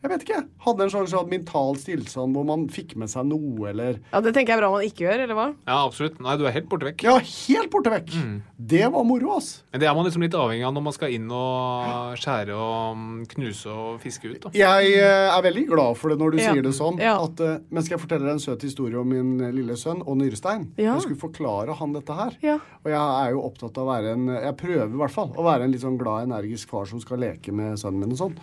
[0.02, 0.38] Jeg vet ikke.
[0.64, 4.32] Hadde en slags sånn mental stillstand hvor man fikk med seg noe, eller Ja, Det
[4.34, 5.44] tenker jeg er bra man ikke gjør, eller hva?
[5.68, 6.16] Ja, absolutt.
[6.24, 7.04] Nei, du er helt borte vekk.
[7.06, 8.10] Ja, helt borte vekk!
[8.58, 9.62] Det var moro, ass.
[9.70, 12.98] Men det er man liksom litt avhengig av når man skal inn og skjære og
[12.98, 14.40] mm, knuse og fiske ut.
[14.48, 14.52] da.
[14.58, 16.50] Jeg eh, er veldig glad for det når du Ja.
[16.50, 16.98] sier det sånn.
[17.02, 17.14] Ja.
[17.22, 20.02] At, eh, men skal jeg fortelle deg en søt historie om min eh, lille sønn
[20.02, 20.68] og nyrestein?
[20.82, 20.96] Ja.
[20.96, 22.34] Jeg skulle forklare han dette her.
[22.42, 22.58] Ja.
[22.82, 25.46] Og jeg er jo opptatt av å være en Jeg prøver i hvert fall å
[25.46, 28.38] være en litt sånn glad, energisk far som skal leke med sønnen min og sånn.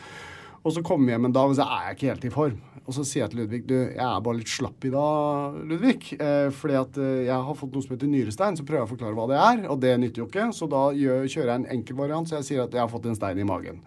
[0.63, 2.57] Og så kommer vi hjem en dag, og så er jeg ikke helt i form.
[2.89, 6.07] Og så sier jeg til Ludvig du, jeg er bare litt slapp i dag, Ludvig.
[6.17, 8.57] Eh, fordi at eh, jeg har fått noe som heter nyrestein.
[8.57, 10.47] Så prøver jeg å forklare hva det er, og det nytter jo ikke.
[10.57, 13.05] Så da gjør, kjører jeg en enkel variant, så jeg sier at jeg har fått
[13.11, 13.79] en stein i magen.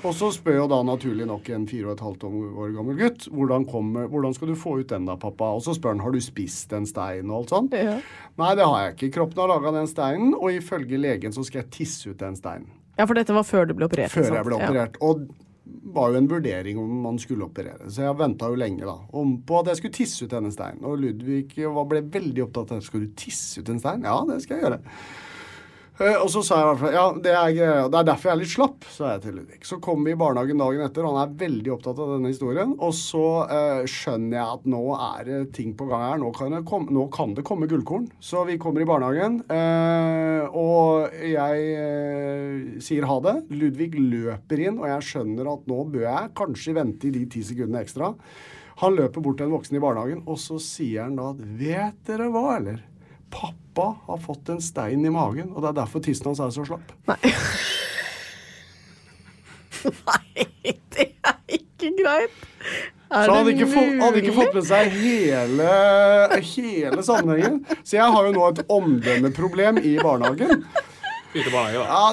[0.00, 3.26] Og så spør jo da naturlig nok en fire og et halvt år gammel gutt
[3.28, 5.50] hvordan, kommer, hvordan skal du få ut den da, pappa?
[5.52, 7.76] Og så spør han har du spist en stein og alt sånt.
[7.76, 7.98] Ja.
[8.40, 9.12] Nei, det har jeg ikke.
[9.18, 12.70] Kroppen har laga den steinen, og ifølge legen så skal jeg tisse ut den steinen.
[12.96, 14.12] Ja, for dette var før du ble operert.
[14.12, 14.64] Før jeg ble Ja.
[14.72, 14.96] operert.
[15.04, 15.26] Og
[15.64, 17.90] var jo en vurdering om man skulle operere.
[17.90, 20.84] Så jeg venta jo lenge da, om på at jeg skulle tisse ut denne steinen.
[20.88, 24.06] Og Ludvig ble veldig opptatt av skal du tisse ut en stein.
[24.06, 24.80] Ja, det skal jeg gjøre.
[26.00, 27.50] Eh, Og så sa jeg i hvert fall ja, det er,
[27.92, 29.58] det er derfor jeg er litt slapp, sa jeg til Ludvig.
[29.68, 32.72] Så kom vi i barnehagen dagen etter, og han er veldig opptatt av denne historien.
[32.82, 36.22] Og så eh, skjønner jeg at nå er det ting på gang her.
[36.22, 38.08] Nå kan det komme, kan det komme gullkorn.
[38.24, 43.36] Så vi kommer i barnehagen, eh, og jeg eh, sier ha det.
[43.52, 47.44] Ludvig løper inn, og jeg skjønner at nå bør jeg kanskje vente i de ti
[47.46, 48.14] sekundene ekstra.
[48.80, 52.30] Han løper bort til en voksen i barnehagen, og så sier han da Vet dere
[52.32, 52.80] hva, eller?
[53.32, 56.66] Pappa har fått en stein i magen, og det er derfor tissen hans er så
[56.68, 56.92] slapp.
[57.08, 57.18] Nei,
[60.06, 60.46] Nei,
[60.94, 62.42] det er ikke greit.
[63.12, 63.66] Er Så han hadde ikke,
[64.00, 65.72] hadde ikke fått med seg hele,
[66.38, 67.58] hele sammenhengen.
[67.82, 70.62] Så jeg har jo nå et omdømmeproblem i barnehagen.
[71.32, 71.86] Ute i barnehage, da.
[71.88, 72.12] Ja,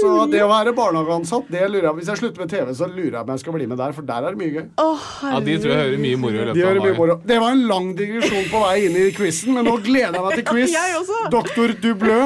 [0.00, 3.14] så det å være barnehageansatt, det lurer jeg Hvis jeg slutter med TV, så lurer
[3.16, 4.66] jeg på om jeg skal bli med der, for der er det mye gøy.
[4.84, 6.98] Oh, Ja, De tror jeg hører mye moro i De løpet hører av mye dagen.
[7.00, 7.16] moro.
[7.32, 10.36] Det var en lang digresjon på vei inn i quizen, men nå gleder jeg meg
[10.42, 10.74] til quiz.
[10.76, 10.84] ja.
[11.32, 12.18] Doktor Dublø.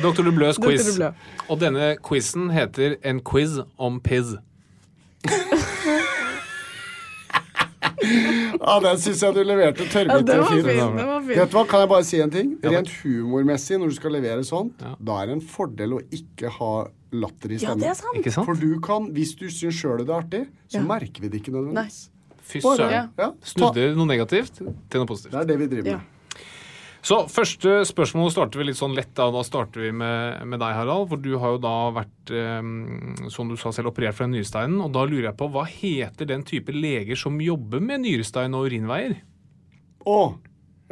[0.00, 0.64] Doktor Dubløs Dr.
[0.70, 0.88] quiz.
[0.94, 1.12] Dublø.
[1.48, 4.36] Og denne quizen heter En quiz om piz.
[8.60, 10.66] Ja, den syns jeg du leverte Ja, det var fint.
[10.66, 12.56] Fin, Det Vet du hva, Kan jeg bare si en ting?
[12.62, 14.94] Rent humormessig, når du skal levere sånt, Ja.
[15.00, 16.72] da er det en fordel å ikke ha
[17.12, 18.16] latter i Ja, det er sant.
[18.18, 18.46] Ikke sant?
[18.46, 20.82] For du kan, hvis du syns sjøl det er artig, så Ja.
[20.82, 22.08] merker vi det ikke nødvendigvis.
[22.42, 23.10] Fy søren.
[23.18, 23.32] Ja.
[23.44, 25.32] Snudde noe negativt til noe positivt.
[25.32, 25.96] det er det vi driver Ja.
[25.96, 26.06] med.
[27.08, 29.14] Så første spørsmål starter vi litt sånn lett.
[29.16, 31.08] Da Da starter vi med, med deg, Harald.
[31.08, 34.76] For du har jo da vært, eh, som du sa selv, operert for den nyresteinen.
[34.84, 38.68] Og da lurer jeg på, hva heter den type leger som jobber med nyrestein og
[38.68, 39.14] urinveier?
[40.04, 40.36] Og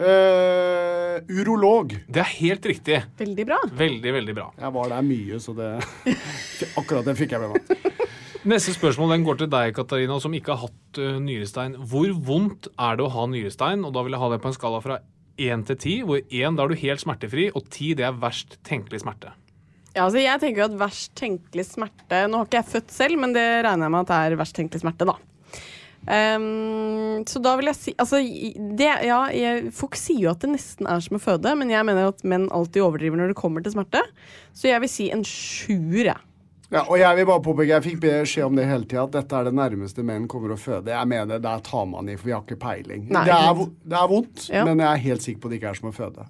[0.00, 1.92] eh, urolog.
[2.08, 3.02] Det er helt riktig.
[3.20, 3.58] Veldig bra.
[3.76, 4.46] Veldig, veldig bra.
[4.62, 5.68] Jeg var der mye, så det
[6.80, 7.92] Akkurat den fikk jeg med meg.
[8.46, 11.76] Neste spørsmål den går til deg, Katarina, som ikke har hatt eh, nyrestein.
[11.92, 13.84] Hvor vondt er det å ha nyrestein?
[13.84, 15.00] Og da vil jeg ha det på en skala fra
[15.37, 18.59] 1 til 10, hvor 1 da er du helt smertefri, og 10 det er verst
[18.66, 19.32] tenkelig smerte.
[19.97, 23.16] Ja, altså jeg tenker jo at verst tenkelig smerte Nå har ikke jeg født selv,
[23.22, 25.16] men det regner jeg med at det er verst tenkelig smerte, da.
[26.07, 28.20] Um, så da vil jeg si Altså,
[28.78, 31.87] det, ja, jeg, folk sier jo at det nesten er som å føde, men jeg
[31.89, 34.05] mener at menn alltid overdriver når det kommer til smerte.
[34.55, 36.20] Så jeg vil si en sjuer, jeg.
[36.72, 39.36] Ja, og jeg vil bare påpeke, jeg fikk beskjed om det hele tida, at dette
[39.38, 40.90] er det nærmeste menn kommer å føde.
[40.90, 43.04] Jeg mener, der tar man i, for vi har ikke peiling.
[43.14, 44.64] Nei, det, er, det er vondt, Ja.
[44.66, 46.26] men jeg er helt sikker på at det ikke er som å føde.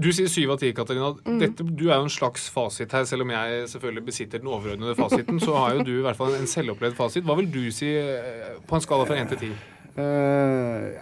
[0.00, 1.10] Du sier syv av ti, Katarina.
[1.26, 1.38] Mm.
[1.42, 4.94] Dette, du er jo en slags fasit her, selv om jeg selvfølgelig besitter den overordnede
[4.96, 5.40] fasiten.
[5.42, 7.26] Så har jo du i hvert fall en selvopplevd fasit.
[7.26, 9.52] Hva vil du si eh, på en skala fra 1 til 10?
[10.00, 10.94] Eh,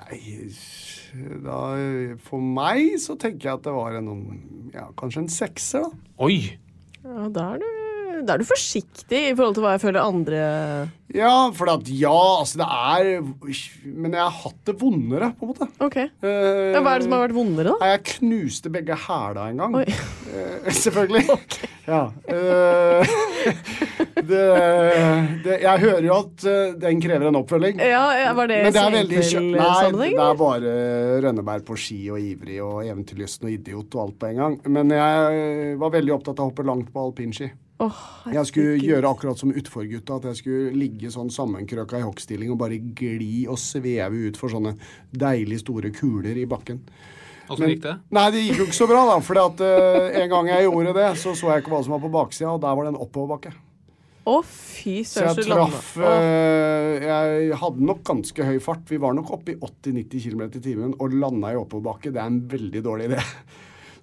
[1.44, 1.58] da,
[2.26, 4.10] for meg så tenker jeg at det var en
[4.74, 5.90] ja, kanskje en sekser, da.
[6.26, 6.40] Oi!
[7.04, 7.68] Ja, da er, du,
[8.26, 10.40] da er du forsiktig i forhold til hva jeg føler andre
[11.14, 13.08] Ja, for at ja, altså det er
[13.84, 15.68] Men jeg har hatt det vondere, på en måte.
[15.84, 15.96] OK.
[16.22, 17.78] Uh, Ja, hva er det som har vært vondere, da?
[17.80, 19.78] Nei, jeg knuste begge hæla en gang.
[19.82, 21.26] Eh, selvfølgelig.
[21.88, 22.02] Ja.
[22.28, 23.00] Uh,
[24.28, 24.40] det,
[25.40, 27.80] det, jeg hører jo at eh, den krever en oppfølging.
[27.80, 29.22] Ja, Var det Men det er veldig
[29.54, 30.74] Nei, det er bare
[31.24, 34.58] Rønneberg på ski og ivrig og eventyrlysten og idiot og alt på en gang.
[34.68, 37.48] Men jeg var veldig opptatt av å hoppe langt på alpinski.
[37.79, 37.99] Åh,
[38.35, 42.59] Jeg skulle gjøre akkurat som utforgutta, at jeg skulle ligge sånn sammenkrøka i hoggstilling og
[42.59, 44.74] bare gli og sveve ut for sånne
[45.14, 46.83] deilig store kuler i bakken.
[47.49, 47.95] Åssen gikk det?
[48.12, 49.14] Nei, det gikk jo ikke så bra, da.
[49.24, 52.51] For en gang jeg gjorde det, så så jeg ikke hva som var på baksida,
[52.51, 53.55] og der var det en oppoverbakke.
[54.29, 58.85] Å, fy Så søren, jeg så traff uh, Jeg hadde nok ganske høy fart.
[58.91, 62.12] Vi var nok oppe i 80-90 km i timen og landa i oppoverbakke.
[62.12, 63.22] Det er en veldig dårlig idé.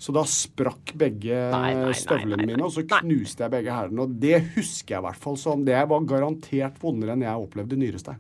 [0.02, 4.06] Så da sprakk begge Nei, nei, nei, støvlene mine, og så knuste jeg begge hælene.
[4.06, 7.80] Og det husker jeg i hvert fall som Det var garantert vondere enn jeg opplevde
[7.80, 8.20] nyrestein.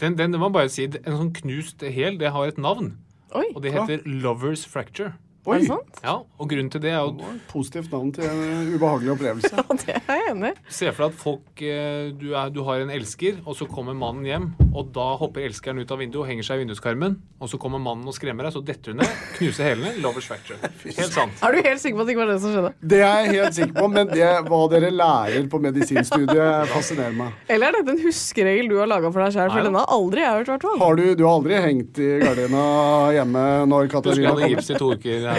[0.00, 2.94] Den, den, det må man bare si, En sånn knust hæl, det har et navn.
[3.34, 5.14] Oi, Og det heter Lovers Fracture.
[5.52, 5.98] Er det sant?
[6.04, 9.50] Ja, og grunnen til det er jo positivt navn til en ubehagelig opplevelse.
[9.64, 10.54] Ja, det er jeg enig i.
[10.72, 13.92] Se for deg at folk eh, du, er, du har en elsker, og så kommer
[13.98, 14.46] mannen hjem.
[14.74, 17.18] Og da hopper elskeren ut av vinduet og henger seg i vinduskarmen.
[17.44, 19.92] Og så kommer mannen og skremmer deg, så detter hun ned, knuser hælene.
[20.02, 20.56] Lovers fracture.
[20.84, 21.36] Helt sant.
[21.44, 22.72] Er du helt sikker på at det ikke var det som skjedde?
[22.94, 27.36] Det er jeg helt sikker på, men det, hva dere lærer på medisinstudiet, fascinerer meg.
[27.50, 29.50] Eller er dette en huskeregel du har laga for deg sjøl?
[29.52, 30.78] For denne har aldri jeg hørt, i hvert fall.
[30.84, 32.64] Har du, du har aldri hengt i gardina
[33.18, 34.54] hjemme når Du Katarina ha kommer?
[34.54, 35.28] gips i to uker.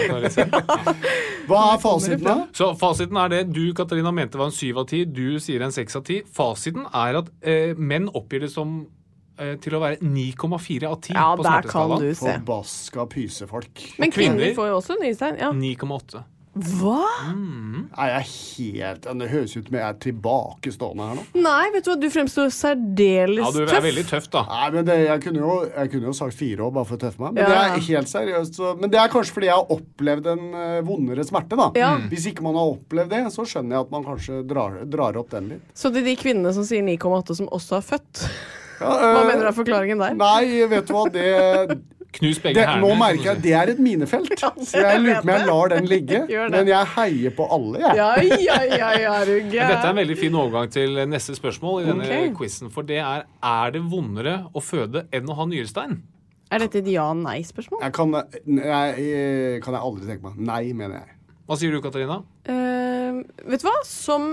[1.46, 2.34] Hva er fasiten, da?
[2.56, 5.04] Så fasiten er det du, Katarina, mente var en syv av ti.
[5.06, 6.20] Du sier en seks av ti.
[6.36, 8.78] Fasiten er at eh, menn oppgir det som
[9.38, 11.98] eh, til å være 9,4 av 10 Ja, på smerteskala.
[11.98, 12.00] kan smerteskalaen.
[12.00, 12.32] du se.
[12.38, 13.84] Forbaska pysefolk.
[14.02, 15.38] Men kvinner kvinner- får jo også nystein.
[15.42, 15.52] Ja.
[15.54, 16.24] 9,8.
[16.56, 17.02] Hva?
[17.36, 21.24] Nei, jeg er helt Det høres ut som jeg er tilbakestående her nå.
[21.44, 23.50] Nei, vet du hva, du fremstår særdeles tøff.
[23.50, 23.84] Ja, du er tøff.
[23.84, 24.42] veldig tøff, da.
[24.48, 27.02] Nei, men det, jeg, kunne jo, jeg kunne jo sagt fire år bare for å
[27.04, 27.36] tøffe meg.
[27.36, 28.56] Men Ja, det er helt seriøst.
[28.60, 31.68] Så, men det er kanskje fordi jeg har opplevd en eh, vondere smerte, da.
[31.76, 31.90] Ja.
[32.12, 35.34] Hvis ikke man har opplevd det, så skjønner jeg at man kanskje drar, drar opp
[35.36, 35.66] den litt.
[35.76, 38.24] Så til de kvinnene som sier 9,8 som også har født,
[38.80, 40.16] Ja, hva eh, mener du er forklaringen der?
[40.20, 41.28] Nei, vet du hva, det,
[42.16, 42.76] Knus begge det.
[42.82, 44.32] Nå merker jeg at det er et minefelt.
[44.38, 46.20] Så jeg lurer på om jeg lar den ligge.
[46.54, 47.96] Men jeg heier på alle, jeg.
[48.00, 48.10] Ja,
[48.40, 52.36] ja, ja, ja, Dette er en veldig fin overgang til neste spørsmål i denne Ok.
[52.40, 52.70] quizen.
[52.72, 55.98] For det er er det vondere å føde enn å ha nyrestein?
[56.52, 57.80] Er dette et ja-nei-spørsmål?
[57.82, 60.36] Jeg kan, kan jeg aldri tenke meg.
[60.46, 61.15] Nei, mener jeg.
[61.46, 62.16] Hva sier du, Katarina?
[62.48, 63.76] Uh, vet du hva?
[63.86, 64.24] Som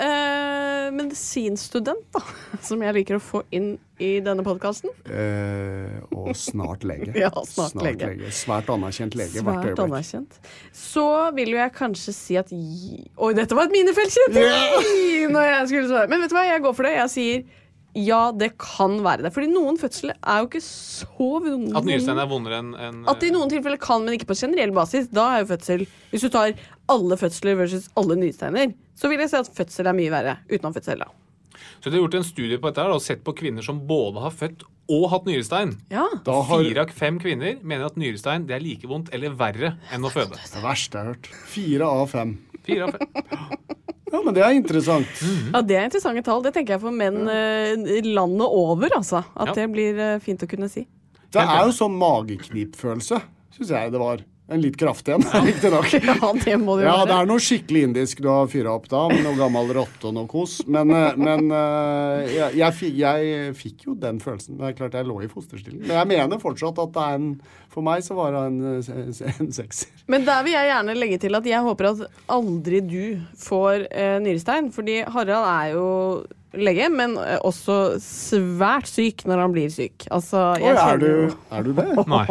[0.00, 2.22] uh, medisinstudent, da,
[2.68, 7.12] som jeg liker å få inn i denne podkasten uh, og snart lege.
[7.22, 8.08] Ja, snart lege.
[8.32, 9.84] Svært anerkjent lege hvert Svært øyeblikk.
[9.84, 10.40] anerkjent.
[10.74, 11.06] Så
[11.36, 15.28] vil jo jeg kanskje si at Oi, dette var et minefelt, kjente yeah!
[15.32, 16.08] Når jeg skulle svare.
[16.08, 16.96] Men vet du hva, jeg går for det.
[17.02, 17.60] Jeg sier
[17.98, 19.32] ja, det kan være det.
[19.34, 21.08] Fordi noen fødsler er jo ikke så
[21.44, 21.74] vonde.
[21.76, 24.38] At nyresteinen er vondere enn en, At det i noen tilfeller kan, men ikke på
[24.38, 25.10] generell basis.
[25.12, 26.54] Da er jo fødsel Hvis du tar
[26.92, 30.76] alle fødsler versus alle nysteiner, så vil jeg si at fødsel er mye verre Utenom
[30.78, 31.04] selv.
[31.04, 31.21] da.
[31.82, 34.22] Så de har gjort en studie på dette her, og sett på kvinner som både
[34.22, 34.62] har født
[34.92, 35.72] og hatt nyrestein.
[35.90, 36.04] Ja.
[36.26, 40.04] Har Fire av fem kvinner mener at nyrestein det er like vondt eller verre enn
[40.06, 40.38] å føde.
[40.38, 41.26] det verste jeg har hørt.
[41.50, 42.36] Fire av fem.
[42.66, 43.08] Fire av fem.
[44.12, 45.08] Ja, men det er interessant.
[45.54, 46.42] ja, det er interessante tall.
[46.44, 49.22] Det tenker jeg for menn eh, landet over, altså.
[49.32, 49.54] At Ja.
[49.62, 50.82] det blir eh, fint å kunne si.
[51.32, 53.22] Det er jo sånn mageknipfølelse,
[53.56, 54.20] syns jeg det var.
[54.50, 55.86] En litt kraftig en, riktignok.
[56.02, 59.04] Ja, det må det Ja, det er noe skikkelig indisk du har fyra opp da,
[59.12, 60.58] med noe gammel rotte og noe kos.
[60.66, 64.58] Men, eh, men eh, jeg, jeg, jeg fikk jo den følelsen.
[64.58, 65.84] Det er klart jeg lå i fosterstilling.
[65.86, 67.32] Men jeg mener fortsatt at det er en
[67.72, 69.94] For meg så var det en, eh, en sekser.
[70.12, 73.02] Men der vil jeg gjerne legge til at jeg håper at aldri du
[73.40, 74.72] får eh, nyrestein.
[74.74, 75.88] Fordi Harald er jo
[76.54, 80.06] lege, men eh, også svært syk når han blir syk.
[80.12, 81.86] Altså, Oi, er kjenner du, er du det?
[82.12, 82.24] Nei.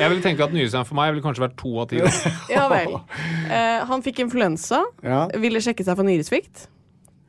[0.00, 2.02] Jeg ville tenke at nyrestein for meg ville kanskje vært to av ti.
[2.52, 2.96] Ja vel.
[3.48, 4.82] Eh, han fikk influensa.
[5.04, 5.24] Ja.
[5.42, 6.66] Ville sjekke seg for nyresvikt.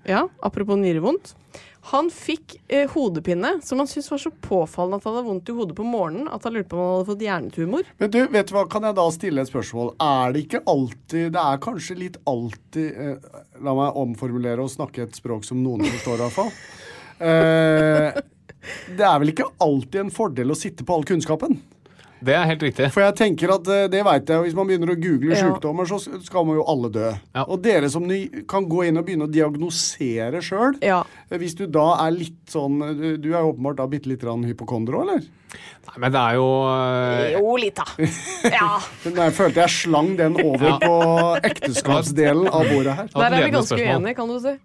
[0.08, 1.36] Ja, apropos nyrevondt.
[1.92, 5.56] Han fikk eh, hodepine, som han syntes var så påfallende at han hadde vondt i
[5.58, 7.90] hodet på morgenen at han lurte på om han hadde fått hjernetumor.
[8.00, 9.92] Men du, vet du hva, kan jeg da stille et spørsmål?
[10.04, 15.04] Er det ikke alltid Det er kanskje litt alltid eh, La meg omformulere og snakke
[15.04, 16.64] et språk som noen forstår, i hvert.
[17.24, 18.24] Eh,
[18.96, 21.60] det er vel ikke alltid en fordel å sitte på all kunnskapen?
[22.24, 22.88] Det er helt riktig.
[22.94, 25.42] For jeg tenker at eh, det vet jeg, Hvis man begynner å google Ja.
[25.44, 27.12] sykdommer, så skal man jo alle dø.
[27.36, 27.44] Ja.
[27.48, 31.04] Og dere som ny, kan gå inn og begynne å diagnosere sjøl Ja.
[31.30, 35.02] Hvis du da er litt sånn Du, du er åpenbart da bitte litt hypokonder hypokondro,
[35.04, 35.24] eller?
[35.84, 37.86] Nei, men det er jo eh, Jo, litt, da.
[38.58, 38.70] Ja.
[39.10, 40.96] Nei, jeg følte jeg slang den over på
[41.52, 43.12] ekteskapsdelen av bordet her.
[43.14, 44.56] Der er vi ganske uenige, kan du si.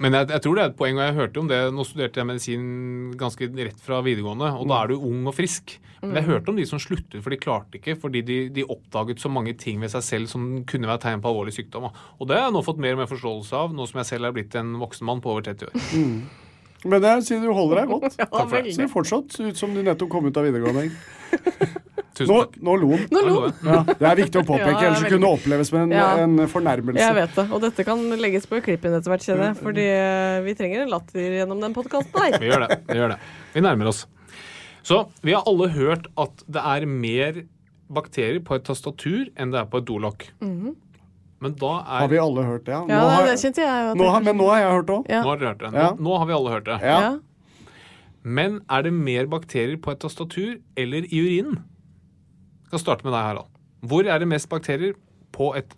[0.00, 2.20] Men jeg, jeg tror det er et poeng, og jeg hørte om det Nå studerte
[2.22, 2.66] jeg medisin
[3.20, 5.76] ganske rett fra videregående, og da er du ung og frisk.
[6.02, 9.22] Men jeg hørte om de som sluttet, for de klarte ikke, fordi de, de oppdaget
[9.22, 11.86] så mange ting ved seg selv som kunne være tegn på alvorlig sykdom.
[11.92, 14.30] Og det har jeg nå fått mer og mer forståelse av, nå som jeg selv
[14.30, 15.86] er blitt en voksen mann på over 30 år.
[16.82, 18.16] Men det sier du holder deg godt.
[18.22, 18.74] Ja, veldig.
[18.74, 20.90] Ser fortsatt ut som du nettopp kom ut av videregående.
[22.14, 22.56] Tusen Nå, takk.
[22.60, 23.04] nå lo han.
[23.14, 23.52] Nå lo han.
[23.64, 23.82] ja.
[23.88, 26.06] Det er viktig å påpeke, Ja, er ellers veldig kunne det oppleves som en, Ja.
[26.20, 27.00] en fornærmelse.
[27.00, 27.44] Jeg vet det.
[27.52, 29.56] Og dette kan legges på klippen etter hvert, kjenner jeg.
[29.62, 32.38] Fordi eh, vi trenger en latter gjennom den podkasten her.
[32.42, 32.78] Vi gjør det.
[32.90, 33.18] Vi gjør det.
[33.54, 34.04] Vi nærmer oss.
[34.82, 37.42] Så vi har alle hørt at det er mer
[37.92, 40.28] bakterier på et tastatur enn det er på et dolokk.
[41.42, 42.72] Men da er Har vi alle hørt det?
[42.76, 43.96] Ja, nå har, det kjente jeg.
[43.98, 45.08] nå har, men nå har jeg hørt det òg.
[45.10, 45.22] Ja.
[45.24, 45.70] Nå har dere hørt det.
[45.72, 45.90] Nå, Ja.
[45.98, 46.76] nå har vi alle hørt det.
[46.82, 47.00] Ja.
[47.00, 47.18] Ja.
[48.22, 51.62] Men er det mer bakterier på et tastatur eller i urinen?
[52.72, 53.48] Skal starte med deg, Harald.
[53.84, 54.94] Hvor er det mest bakterier
[55.36, 55.74] på et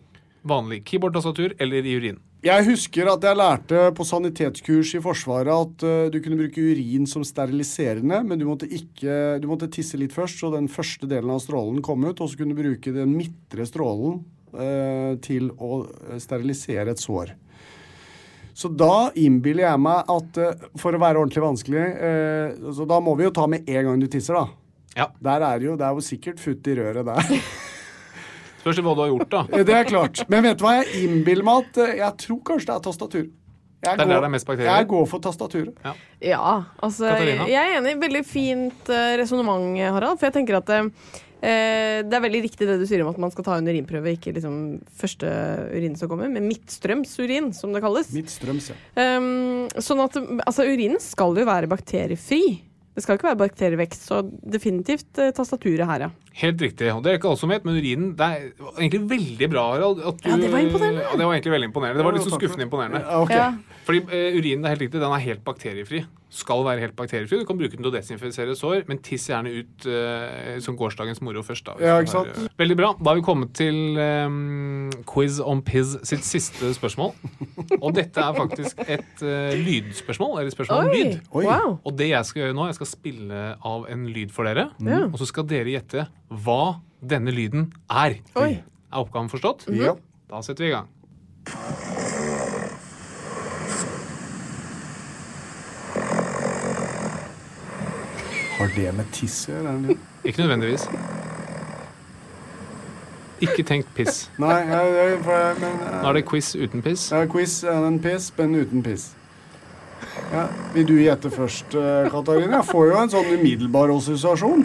[0.46, 2.20] vanlig keyboardtastatur eller i urin?
[2.46, 7.10] Jeg husker at jeg lærte på sanitetskurs i Forsvaret at uh, du kunne bruke urin
[7.10, 11.34] som steriliserende, men du måtte, ikke, du måtte tisse litt først, så den første delen
[11.34, 14.20] av strålen kom ut, og så kunne du bruke den midtre strålen
[14.54, 17.34] uh, til å eh, sterilisere et sår.
[18.54, 21.88] Så da innbiller jeg meg at uh, for å være ordentlig vanskelig,
[22.70, 24.63] så da må vi jo ta med en gang du tisser, da.
[24.96, 25.08] Ja.
[25.22, 27.30] Der er jo, det er jo sikkert futt i røret der.
[28.64, 29.40] Spørs hva du har gjort, da.
[29.52, 30.22] Eh, Det er klart.
[30.32, 33.26] Men vet du hva jeg innbiller meg at eh, Jeg tror kanskje det er tastatur.
[33.84, 34.70] Jeg Det er går, det er mest bakterier?
[34.78, 35.92] Jeg går for tastaturet.
[36.24, 37.46] Ja, altså Katarina?
[37.50, 37.94] Jeg er enig.
[38.00, 40.20] Veldig fint uh, resonnement, Harald.
[40.20, 40.88] For jeg tenker at eh,
[41.44, 44.16] eh, det er veldig riktig det du sier om at man skal ta en urinprøve,
[44.16, 44.56] ikke liksom
[45.00, 45.28] første
[45.74, 48.12] urin som kommer, men midtstrømsurin, som det kalles.
[48.16, 48.78] Midtstrøms, ja.
[48.96, 50.16] Um, sånn at
[50.46, 52.44] altså, urinen skal jo være bakteriefri.
[52.94, 54.20] Det skal ikke være bakterievekst, så
[54.54, 56.10] definitivt eh, tastaturet her, ja.
[56.38, 56.92] Helt riktig.
[56.94, 58.44] og Det er ikke alt som vet, men urinen Det er
[58.78, 59.98] egentlig veldig bra, Harald.
[60.02, 61.02] At du, Ja, det var imponerende.
[61.02, 61.98] Ja, det var egentlig veldig imponerende.
[61.98, 63.02] Det var litt så skuffende imponerende.
[63.02, 63.73] Ja, ok.
[63.84, 66.04] Fordi uh, urinen er helt riktig, den er helt bakteriefri.
[66.34, 67.36] Skal være helt bakteriefri.
[67.38, 71.20] Du kan bruke den til å desinfisere sår, men tiss gjerne ut uh, som gårsdagens
[71.22, 71.66] moro først.
[71.68, 71.74] da.
[71.78, 72.48] Ja, ikke har, sant?
[72.48, 72.88] eh, Veldig bra.
[72.98, 77.12] Da har vi kommet til um, Quiz on Piz sitt siste spørsmål.
[77.78, 81.20] Og dette er faktisk et uh, lydspørsmål, eller et spørsmål om lyd.
[81.30, 81.44] Oi.
[81.46, 81.76] Wow.
[81.84, 84.70] Og det jeg skal gjøre nå, jeg skal spille av en lyd for dere.
[84.82, 85.12] mm.
[85.12, 86.08] Og så skal dere gjette
[86.44, 86.60] hva
[87.04, 88.18] denne lyden er.
[88.40, 88.50] Oi.
[88.90, 89.68] Er oppgaven forstått?
[89.76, 89.92] Ja.
[90.32, 90.90] Da setter vi i gang.
[98.64, 99.94] Har det med tiss å gjøre?
[100.24, 100.86] Ikke nødvendigvis.
[103.44, 104.22] Ikke tenk piss.
[104.40, 105.18] Nei, jeg, jeg,
[105.60, 107.10] men Nå eh, er det quiz uten piss.
[107.12, 109.10] ja, quiz er en piss, men uten piss.
[110.32, 110.46] Ja.
[110.72, 112.62] Vil du gjette først, eh, Katarina?
[112.62, 114.64] Jeg får jo en sånn umiddelbar assosiasjon.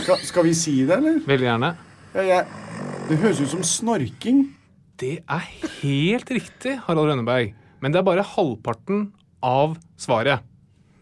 [0.00, 1.20] Skal, skal vi si det, eller?
[1.28, 1.74] Veldig gjerne.
[2.16, 4.46] Ja, jeg, det høres ut som snorking.
[4.96, 5.48] Det er
[5.82, 7.52] helt riktig, Harald Rønneberg.
[7.84, 9.10] Men det er bare halvparten
[9.44, 10.48] av svaret.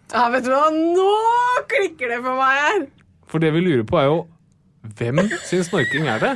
[0.09, 1.09] Ja, vet du hva, nå
[1.69, 2.85] klikker det for meg her!
[3.29, 4.23] For det vi lurer på, er jo
[4.97, 6.31] hvem sin snorking er det?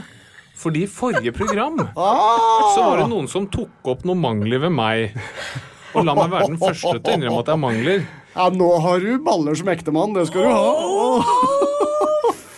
[0.60, 5.16] Fordi i forrige program så var det noen som tok opp noen mangler ved meg.
[5.96, 8.04] Og la meg være den første til å innrømme at det er mangler.
[8.34, 10.12] Ja, nå har du baller som ektemann.
[10.16, 11.32] Det skal du ha.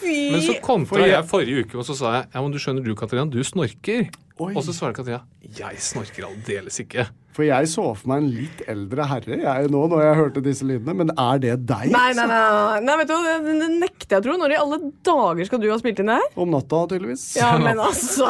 [0.05, 2.93] Men så kontra jeg forrige uke og så sa jeg Ja, men du skjønner du,
[2.99, 4.09] Katarina, du snorker.
[4.43, 4.51] Oi.
[4.51, 5.23] Og så svarer Katarina
[5.55, 7.07] jeg snorker aldeles ikke.
[7.35, 10.66] For jeg så for meg en litt eldre herre jeg nå når jeg hørte disse
[10.68, 10.95] lydene.
[11.01, 11.89] Men er det deg?
[11.91, 12.28] Nei, nei, altså?
[12.30, 14.37] nei, nei, nei vet du hva, det, det nekter jeg å tro.
[14.39, 14.78] Når i alle
[15.11, 16.28] dager skal du ha spilt inn det her?
[16.45, 17.26] Om natta, tydeligvis.
[17.41, 18.28] Ja, men altså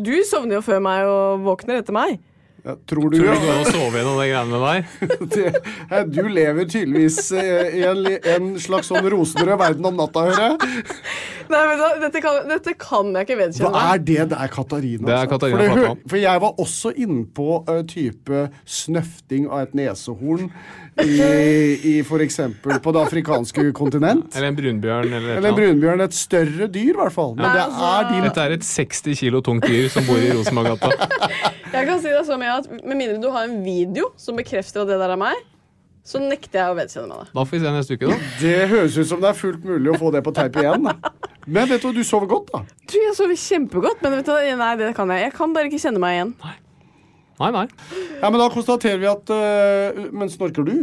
[0.00, 2.16] Du sovner jo før meg og våkner etter meg.
[2.62, 3.38] Ja, tror du Tror du ja.
[3.42, 4.84] går an å sove gjennom de greiene der?
[5.34, 8.04] det, Du lever tydeligvis eh, i en,
[8.36, 10.76] en slags sånn rosenrød verden om natta, hører jeg.
[11.50, 14.20] Nei, men da, dette, kan, dette kan jeg ikke vedkjenne Hva er det?
[14.30, 15.08] Det er Katarina.
[15.08, 15.32] Det er altså.
[15.34, 18.44] Katarina for, det for jeg var også inne på uh, type
[18.78, 20.52] snøfting av et nesehorn
[21.00, 22.36] i, i f.eks.
[22.62, 24.34] på det afrikanske kontinent.
[24.36, 26.02] Eller en brunbjørn eller Eller en brunbjørn.
[26.04, 27.32] Et større dyr, i hvert fall.
[27.38, 30.28] Men det Altså- er din Dette er et 60 kilo tungt dyr som bor i
[30.32, 30.90] Rosenborggata.
[31.72, 34.82] Jeg kan si det så mye at Med mindre du har en video som bekrefter
[34.82, 35.38] at det der er meg,
[36.04, 37.28] så nekter jeg å vedkjenne meg det.
[37.32, 38.16] Da får vi se neste uke, da.
[38.42, 40.88] Det høres ut som det er fullt mulig å få det på teip igjen.
[40.90, 41.12] Da.
[41.46, 42.60] Men vet du hva, du sover godt, da.
[42.90, 45.28] Du, Jeg sover kjempegodt, men vet du, nei, det kan jeg.
[45.28, 46.34] Jeg kan bare ikke kjenne meg igjen.
[46.42, 46.56] Nei,
[47.42, 47.50] nei.
[47.54, 47.66] nei.
[48.22, 50.76] Ja, Men da konstaterer vi at uh, Men snorker du?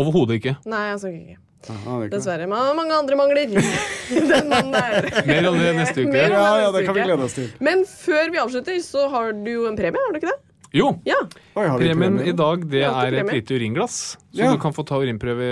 [0.00, 0.56] Overhodet ikke.
[0.70, 1.38] Nei, jeg snakker ikke.
[1.60, 2.12] Aha, det er ikke det.
[2.16, 2.46] Dessverre.
[2.48, 3.50] Man har mange andre mangler.
[4.30, 5.10] Den mannen der.
[5.28, 6.12] Mer om det neste uke.
[6.14, 7.08] Mer om Ja, det ja, neste det kan vi uke.
[7.10, 7.50] glede oss til.
[7.68, 10.38] Men før vi avslutter, så har du jo en premie, har du ikke det?
[10.80, 11.18] Jo, Ja.
[11.58, 12.30] Oi, har vi premien premie?
[12.32, 13.40] i dag det er et premie.
[13.42, 13.98] lite uringlass.
[14.32, 14.52] Så Ja.
[14.54, 15.50] du kan få ta urinprøve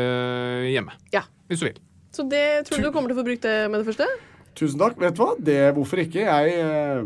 [0.72, 0.92] hjemme.
[1.12, 1.22] ja.
[1.50, 1.78] Hvis du vil.
[2.12, 4.06] Så det tror du du kommer til å få brukt det med det første?
[4.56, 4.96] Tusen takk.
[5.00, 5.34] Vet du hva?
[5.38, 6.24] Det, hvorfor ikke?
[6.24, 7.04] Jeg eh,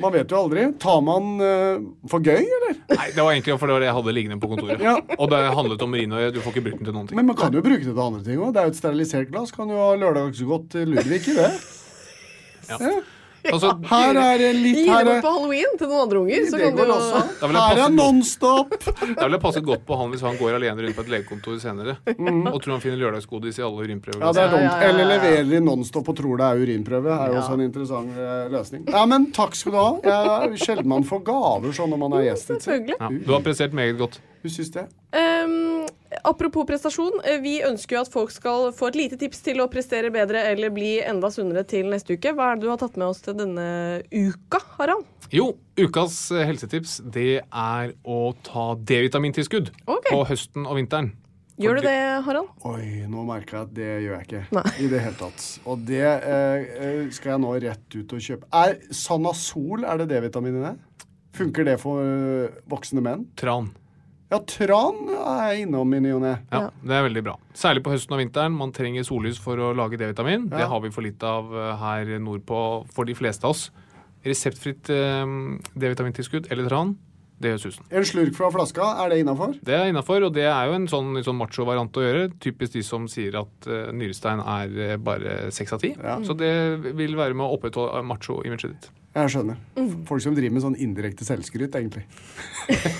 [0.00, 0.64] Man vet jo aldri.
[0.80, 2.76] Tar man uh, for gøy, eller?
[2.94, 4.80] Nei, det var egentlig for det var det jeg hadde liggende på kontoret.
[4.80, 4.94] Ja.
[5.18, 7.18] Og det handlet om urin, du får ikke brukt den til noen ting.
[7.20, 8.54] Men man kan jo bruke det til andre ting òg.
[8.54, 9.52] Det er jo et sterilisert glass.
[9.52, 11.50] Kan jo ha lørdagsgodt til Ludvig i det.
[13.50, 16.44] Altså, Her er det litt Gi det er, bort på halloween til noen andre unger.
[16.52, 17.22] Så kan du også.
[17.40, 17.96] Da vil jeg Her passe er godt.
[17.98, 18.76] Nonstop!
[19.16, 21.96] Det ville passet godt på han hvis han går alene rundt på et legekontor senere
[22.06, 24.22] og tror han finner lørdagsgodis i alle urinprøver.
[24.22, 24.62] Ja, det er Ja, dumt.
[24.62, 24.88] ja, ja, ja.
[24.92, 27.10] Eller leverer i Nonstop og tror det er urinprøve.
[27.12, 27.40] er jo Ja.
[27.42, 28.84] også en interessant eh, løsning.
[28.92, 29.90] Ja, men takk skal du ha.
[30.04, 32.54] Jeg, sjelden man får gaver sånn når man er gjest.
[32.68, 34.20] Ja, du har prestert meget godt.
[34.42, 34.86] Du syns det?
[35.14, 35.84] Ehm,
[36.24, 37.20] apropos prestasjon.
[37.24, 40.44] eh, Vi ønsker jo at folk skal få et lite tips til å prestere bedre
[40.50, 42.34] eller bli enda sunnere til neste uke.
[42.36, 45.08] Hva er det du har tatt med oss til denne uka, Harald?
[45.32, 50.10] Jo, ukas eh, helsetips det er å ta D-vitamintilskudd okay.
[50.10, 51.12] på høsten og vinteren.
[51.62, 52.48] Gjør du det, Harald?
[52.66, 54.70] Oi, nå merker jeg at det gjør jeg ikke Nei.
[54.82, 55.44] i det hele tatt.
[55.68, 58.48] Og det eh, eh, skal jeg nå rett ut og kjøpe.
[58.56, 60.74] Er Sanasol, er det D-vitamin i det?
[61.36, 62.04] Funker det for
[62.68, 63.28] voksne menn?
[63.40, 63.70] Tran.
[64.32, 66.32] Ja, tran er jeg innom i ny og ne.
[66.48, 66.70] Ja.
[66.80, 67.36] Det er veldig bra.
[67.52, 68.54] Særlig på høsten og vinteren.
[68.56, 70.46] Man trenger sollys for å lage D-vitamin.
[70.48, 70.62] Ja.
[70.62, 72.60] Det har vi for litt av eh, her nordpå
[72.96, 73.66] for de fleste av oss.
[74.24, 75.34] Reseptfritt eh,
[75.76, 76.94] D-vitamintilskudd eller tran,
[77.42, 77.90] det gjør susen.
[77.92, 79.52] En slurk fra flaska, er det innafor?
[79.66, 82.24] Det er innafor, og det er jo en sånn, sånn macho-variant å gjøre.
[82.40, 85.92] Typisk de som sier at uh, nyrestein er eh, bare seks av ti.
[86.24, 86.54] Så det
[86.96, 88.90] vil være med å opprettholde macho-imaget ditt.
[89.12, 89.56] Jeg skjønner.
[90.08, 92.06] Folk som driver med sånn indirekte selvskryt, egentlig.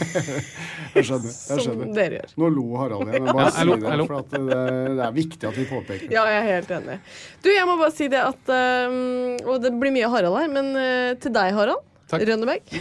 [0.96, 1.30] jeg skjønner.
[1.30, 1.92] jeg Som skjønner.
[1.96, 2.34] dere gjør.
[2.42, 3.30] Nå lo Harald igjen.
[3.32, 4.42] Ja, si det, for at det,
[4.98, 6.12] det er viktig at vi påpeker det.
[6.12, 6.98] Ja, jeg er helt enig.
[7.40, 8.98] Du, jeg må bare si det at um,
[9.54, 11.88] Og det blir mye Harald her, men uh, til deg, Harald.
[12.12, 12.26] Takk.
[12.28, 12.74] Rønneberg.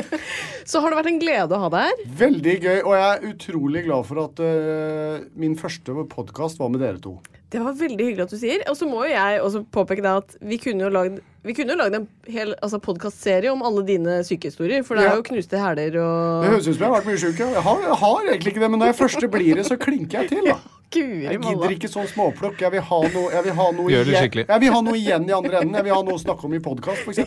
[0.70, 2.00] Så har det vært en glede å ha deg her.
[2.24, 6.82] Veldig gøy, og jeg er utrolig glad for at uh, min første podkast var med
[6.82, 7.20] dere to.
[7.54, 8.64] Det var veldig hyggelig at du sier.
[8.66, 11.74] Og så må jo jeg også påpeke deg at vi kunne jo lagd vi kunne
[11.74, 14.82] jo lagd en hel altså podkastserie om alle dine sykehistorier.
[14.82, 15.10] For det Ja.
[15.12, 17.36] er jo knuste hæler Det høres ut som jeg har vært mye sjuk.
[17.38, 20.22] Jeg, har- jeg har egentlig ikke det, men når jeg først blir det, så klinker
[20.22, 20.44] jeg til.
[20.48, 20.56] da.
[20.90, 22.58] Guri Jeg gidder ikke sånn småplukk.
[22.64, 24.22] Jeg vil ha noe, jeg vil ha noe, Gjør det igjen.
[24.24, 24.46] skikkelig.
[24.48, 25.74] Jeg vil ha noe igjen i andre enden.
[25.74, 27.18] Jeg vil ha noe å snakke om i podkast, f.eks.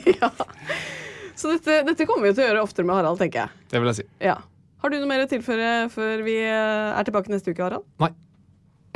[1.41, 3.49] Så dette, dette kommer vi til å gjøre oftere med Harald, tenker jeg.
[3.69, 4.03] Det vil jeg si.
[4.25, 4.38] Ja.
[4.82, 7.86] Har du noe mer å tilføre før vi eh, er tilbake neste uke, Harald?
[8.01, 8.11] Nei.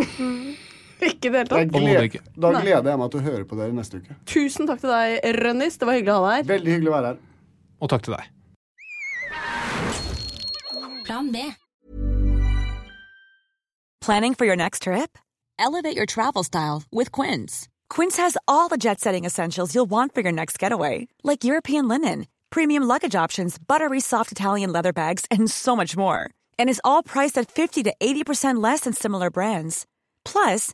[1.09, 1.73] ikke i det hele tatt.
[1.73, 4.19] Gled, da gleder jeg meg til å høre på dere neste uke.
[4.29, 5.79] Tusen takk til deg, Rønnis.
[5.81, 6.47] Det var hyggelig å ha deg her.
[6.53, 7.25] Veldig hyggelig å være her.
[7.81, 8.29] Og takk til deg.
[11.05, 11.49] Plan B.
[14.01, 15.17] Planning for your next trip?
[15.59, 17.67] Elevate your travel style with Quince.
[17.89, 21.87] Quince has all the jet setting essentials you'll want for your next getaway, like European
[21.87, 26.29] linen, premium luggage options, buttery soft Italian leather bags, and so much more.
[26.57, 29.85] And is all priced at 50 to 80% less than similar brands.
[30.25, 30.73] Plus,